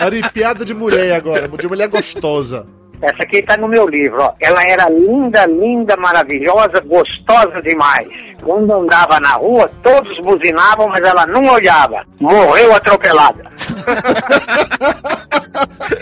[0.00, 2.66] Ari, piada de mulher agora, de mulher gostosa.
[3.02, 4.34] Essa aqui tá no meu livro, ó.
[4.40, 8.08] Ela era linda, linda, maravilhosa, gostosa demais.
[8.42, 12.04] Quando andava na rua, todos buzinavam, mas ela não olhava.
[12.20, 13.44] Morreu atropelada.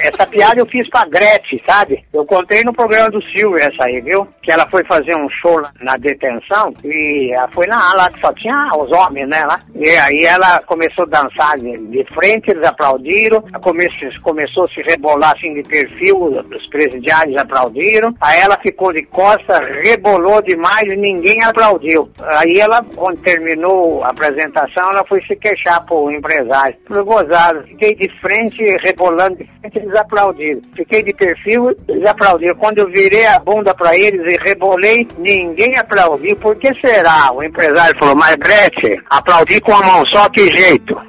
[0.01, 2.05] Essa piada eu fiz pra Gretchen, sabe?
[2.12, 4.26] Eu contei no programa do Silvio essa aí, viu?
[4.43, 8.33] Que ela foi fazer um show na detenção e ela foi lá, lá que só
[8.35, 9.61] tinha os homens, né, lá.
[9.74, 13.43] E aí ela começou a dançar de, de frente, eles aplaudiram.
[13.62, 18.14] Começou, começou a se rebolar assim de perfil, os presidiários aplaudiram.
[18.20, 22.11] Aí ela ficou de costas, rebolou demais e ninguém aplaudiu.
[22.39, 26.74] Aí ela, quando terminou a apresentação, ela foi se queixar pro empresário.
[26.89, 30.61] Falei, gozado, fiquei de frente, rebolando de frente, eles aplaudiram.
[30.76, 32.55] Fiquei de perfil, eles aplaudiram.
[32.57, 36.37] Quando eu virei a bunda pra eles e rebolei, ninguém aplaudiu.
[36.37, 37.33] Por que será?
[37.33, 40.97] O empresário falou, mas Gretchen, aplaudi com a mão só, que jeito?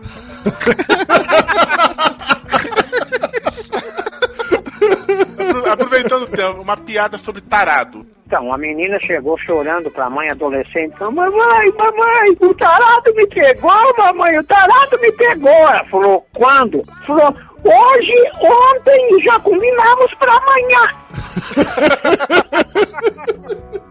[5.40, 8.06] Apro- Aproveitando o tempo, uma piada sobre tarado.
[8.34, 13.96] Então, a menina chegou chorando pra mãe adolescente, falou, mamãe, mamãe, o tarado me pegou,
[13.96, 15.52] mamãe, o tarado me pegou.
[15.52, 16.82] Ela falou, quando?
[17.06, 20.90] Falou, hoje, ontem, já combinamos pra amanhã.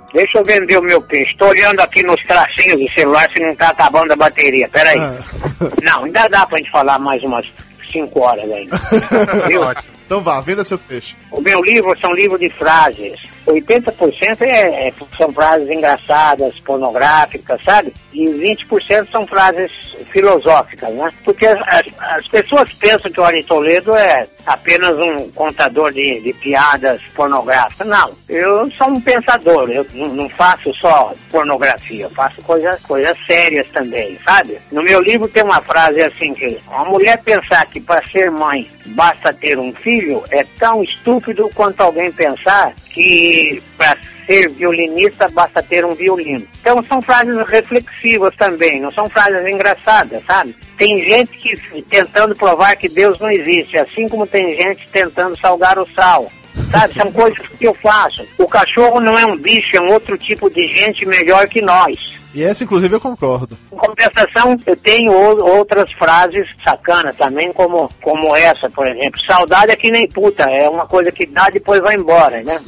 [0.12, 1.36] Deixa eu vender o meu peixe.
[1.38, 4.68] Tô olhando aqui nos tracinhos do celular se não tá acabando a bateria.
[4.68, 4.98] Peraí.
[5.84, 7.46] Não, ainda dá pra gente falar mais umas
[7.92, 8.76] 5 horas ainda.
[9.46, 9.62] Viu?
[10.04, 11.14] Então vá, venda seu peixe.
[11.30, 13.31] O meu livro são livros de frases.
[13.46, 17.92] 80% é, é- são frases engraçadas, pornográficas, sabe?
[18.12, 19.70] E 20% são frases
[20.10, 21.10] filosóficas, né?
[21.24, 26.20] Porque as, as- as pessoas pensam que o Ari Toledo é apenas um contador de,
[26.20, 27.86] de piadas pornográficas.
[27.86, 29.70] Não, eu sou um pensador.
[29.70, 34.58] Eu não faço só pornografia, eu faço coisas, coisas sérias também, sabe?
[34.70, 38.68] No meu livro tem uma frase assim que a mulher pensar que para ser mãe
[38.86, 43.96] basta ter um filho é tão estúpido quanto alguém pensar que para
[44.26, 46.46] ser violinista basta ter um violino.
[46.60, 50.54] Então são frases reflexivas também, não são frases engraçadas, sabe?
[50.76, 55.78] Tem gente que tentando provar que Deus não existe, assim como tem gente tentando salgar
[55.78, 56.30] o sal.
[56.70, 58.26] Sabe, são coisas que eu faço.
[58.38, 62.21] O cachorro não é um bicho, é um outro tipo de gente melhor que nós.
[62.34, 63.58] E essa, inclusive, eu concordo.
[63.70, 69.20] Em compensação, eu tenho ou- outras frases sacanas também, como, como essa, por exemplo.
[69.26, 72.58] Saudade é que nem puta, é uma coisa que dá depois vai embora, né?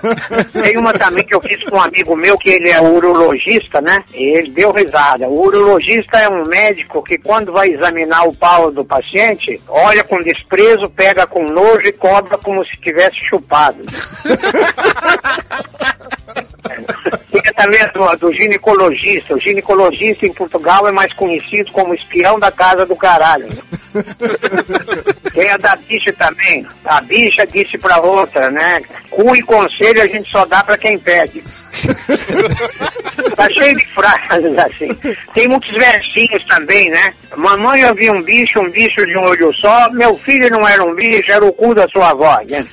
[0.62, 4.04] Tem uma também que eu fiz com um amigo meu, que ele é urologista, né?
[4.12, 5.26] E ele deu risada.
[5.26, 10.22] O urologista é um médico que quando vai examinar o pau do paciente, olha com
[10.22, 13.78] desprezo, pega com nojo e cobra como se tivesse chupado.
[17.30, 19.34] Tem também a do, do ginecologista.
[19.34, 23.48] O ginecologista em Portugal é mais conhecido como espião da casa do caralho.
[25.32, 26.66] Tem a da bicha também.
[26.84, 28.82] A bicha disse pra outra, né?
[29.14, 31.40] Cu e conselho a gente só dá pra quem pede.
[33.36, 34.88] tá cheio de frases assim.
[35.32, 37.14] Tem muitos versinhos também, né?
[37.36, 39.88] Mamãe eu vi um bicho, um bicho de um olho só.
[39.90, 42.38] Meu filho não era um bicho, era o cu da sua avó.
[42.48, 42.64] Né?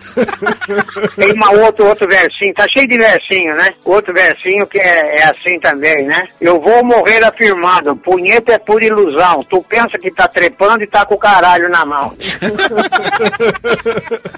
[1.15, 3.69] Tem uma outro, outro versinho, tá cheio de versinho, né?
[3.85, 6.23] Outro versinho que é, é assim também, né?
[6.39, 9.45] Eu vou morrer afirmado, punheta é pura ilusão.
[9.49, 12.15] Tu pensa que tá trepando e tá com o caralho na mão.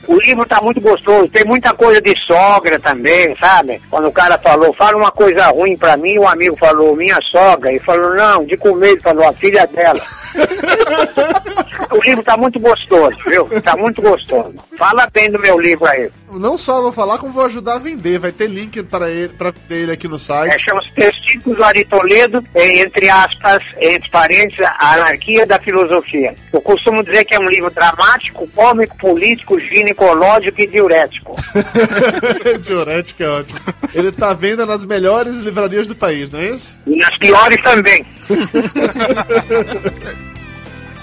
[0.07, 3.81] o livro tá muito gostoso, tem muita coisa de sogra também, sabe?
[3.89, 7.71] Quando o cara falou, fala uma coisa ruim pra mim, o amigo falou, minha sogra,
[7.71, 9.99] e falou, não, de comer, ele falou, a filha dela.
[11.91, 13.45] o livro tá muito gostoso, viu?
[13.61, 14.53] Tá muito gostoso.
[14.77, 16.09] Fala bem do meu livro aí.
[16.31, 18.17] Não só vou falar, como vou ajudar a vender.
[18.19, 20.59] Vai ter link para ele, pra ele aqui no É, site.
[20.65, 26.33] chama os Testículos do Ari Toledo, é, entre aspas, entre parênteses, a anarquia da filosofia.
[26.51, 31.35] Eu costumo dizer que é um livro dramático, cômico, político, ginecológico e diurético.
[32.63, 33.59] Diurético é ótimo.
[33.93, 36.77] Ele tá à venda nas melhores livrarias do país, não é isso?
[36.87, 38.05] E nas piores também.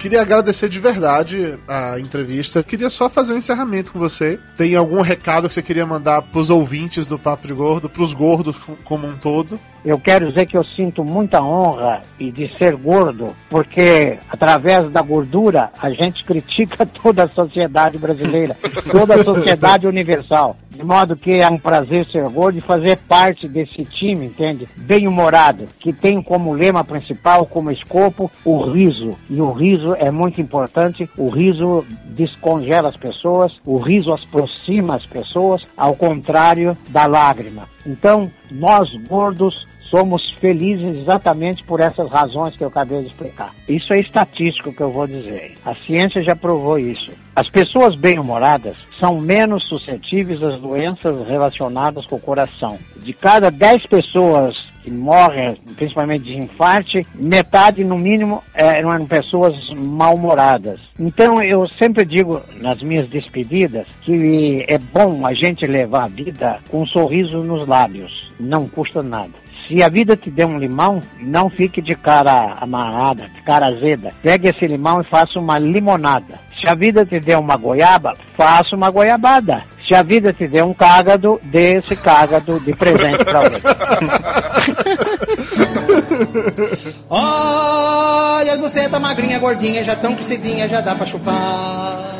[0.00, 2.62] Queria agradecer de verdade a entrevista.
[2.62, 4.40] Queria só fazer um encerramento com você.
[4.56, 8.56] Tem algum recado que você queria mandar pros ouvintes do Papo de Gordo, pros gordos
[8.82, 9.60] como um todo?
[9.84, 15.00] Eu quero dizer que eu sinto muita honra e de ser gordo, porque através da
[15.00, 18.56] gordura a gente critica toda a sociedade brasileira,
[18.90, 20.56] toda a sociedade universal.
[20.70, 24.68] De modo que é um prazer ser gordo e fazer parte desse time, entende?
[24.76, 29.10] Bem-humorado, que tem como lema principal, como escopo, o riso.
[29.28, 31.10] E o riso é muito importante.
[31.18, 37.68] O riso descongela as pessoas, o riso aproxima as pessoas, ao contrário da lágrima.
[37.84, 43.52] Então, nós gordos somos felizes exatamente por essas razões que eu acabei de explicar.
[43.68, 45.54] Isso é estatístico que eu vou dizer.
[45.64, 47.10] A ciência já provou isso.
[47.34, 52.78] As pessoas bem-humoradas são menos suscetíveis às doenças relacionadas com o coração.
[52.96, 60.80] De cada 10 pessoas que morrem, principalmente de infarte, metade, no mínimo, eram pessoas mal-humoradas.
[60.98, 66.58] Então, eu sempre digo nas minhas despedidas que é bom a gente levar a vida
[66.68, 68.30] com um sorriso nos lábios.
[68.40, 69.32] Não custa nada.
[69.70, 74.12] Se a vida te der um limão, não fique de cara amarrada, de cara azeda.
[74.20, 76.40] Pegue esse limão e faça uma limonada.
[76.58, 79.62] Se a vida te der uma goiaba, faça uma goiabada.
[79.86, 83.60] Se a vida te der um cágado, dê esse cágado de presente para outro.
[87.08, 92.12] Olha, você tá magrinha, gordinha, já tão crescidinha, já dá pra chupar.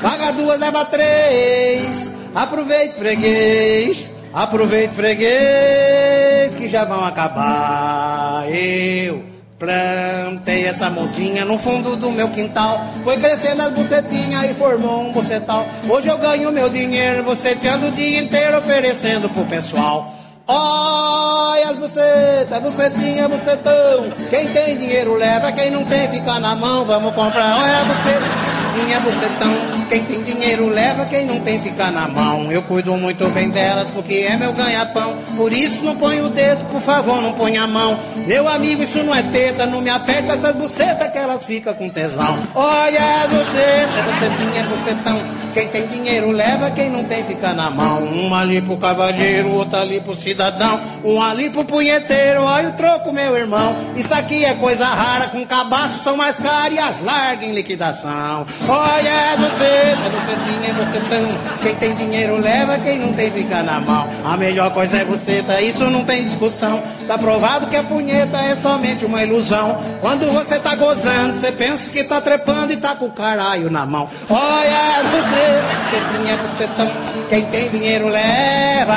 [0.00, 2.16] Paga duas, leva três.
[2.34, 4.15] Aproveite, freguês.
[4.36, 8.44] Aproveite, freguês, que já vão acabar.
[8.50, 9.24] Eu
[9.58, 12.84] plantei essa mudinha no fundo do meu quintal.
[13.02, 15.66] Foi crescendo as bucetinhas e formou um bucetal.
[15.88, 20.14] Hoje eu ganho meu dinheiro, buceteando o dia inteiro, oferecendo pro pessoal.
[20.46, 24.10] Olha as bucetas, bucetinha, bucetão.
[24.28, 26.84] Quem tem dinheiro leva, quem não tem fica na mão.
[26.84, 29.86] Vamos comprar, olha a buceta bucetinha, bucetão.
[29.88, 32.50] Quem tem dinheiro leva, quem não tem fica na mão.
[32.50, 35.16] Eu cuido muito bem delas porque é meu ganha-pão.
[35.36, 37.98] Por isso não põe o dedo, por favor, não põe a mão.
[38.26, 41.88] Meu amigo, isso não é teta, não me aperta essas bucetas que elas ficam com
[41.88, 42.38] tesão.
[42.54, 45.46] Olha a buceta, bucetinha, bucetão.
[45.54, 48.02] Quem tem dinheiro leva, quem não tem fica na mão.
[48.04, 50.78] Um ali pro cavalheiro, outro ali pro cidadão.
[51.02, 53.74] Um ali pro punheteiro, olha o troco, meu irmão.
[53.96, 58.44] Isso aqui é coisa rara, com cabaço são mais caras e as largas em liquidação.
[58.68, 60.32] Olha, é você, é você,
[60.68, 61.56] é você tão.
[61.62, 64.08] Quem tem dinheiro leva, quem não tem fica na mão.
[64.24, 65.60] A melhor coisa é você, tá?
[65.60, 66.82] Isso não tem discussão.
[67.06, 69.80] Tá provado que a punheta é somente uma ilusão.
[70.00, 73.86] Quando você tá gozando, você pensa que tá trepando e tá com o caralho na
[73.86, 74.08] mão.
[74.28, 76.90] Olha, é você você tinha bucetão,
[77.28, 78.96] quem tem dinheiro leva.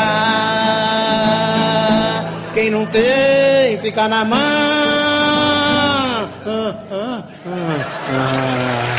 [2.53, 4.39] Quem não tem, fica na mão.
[6.45, 8.98] Ah, ah, ah,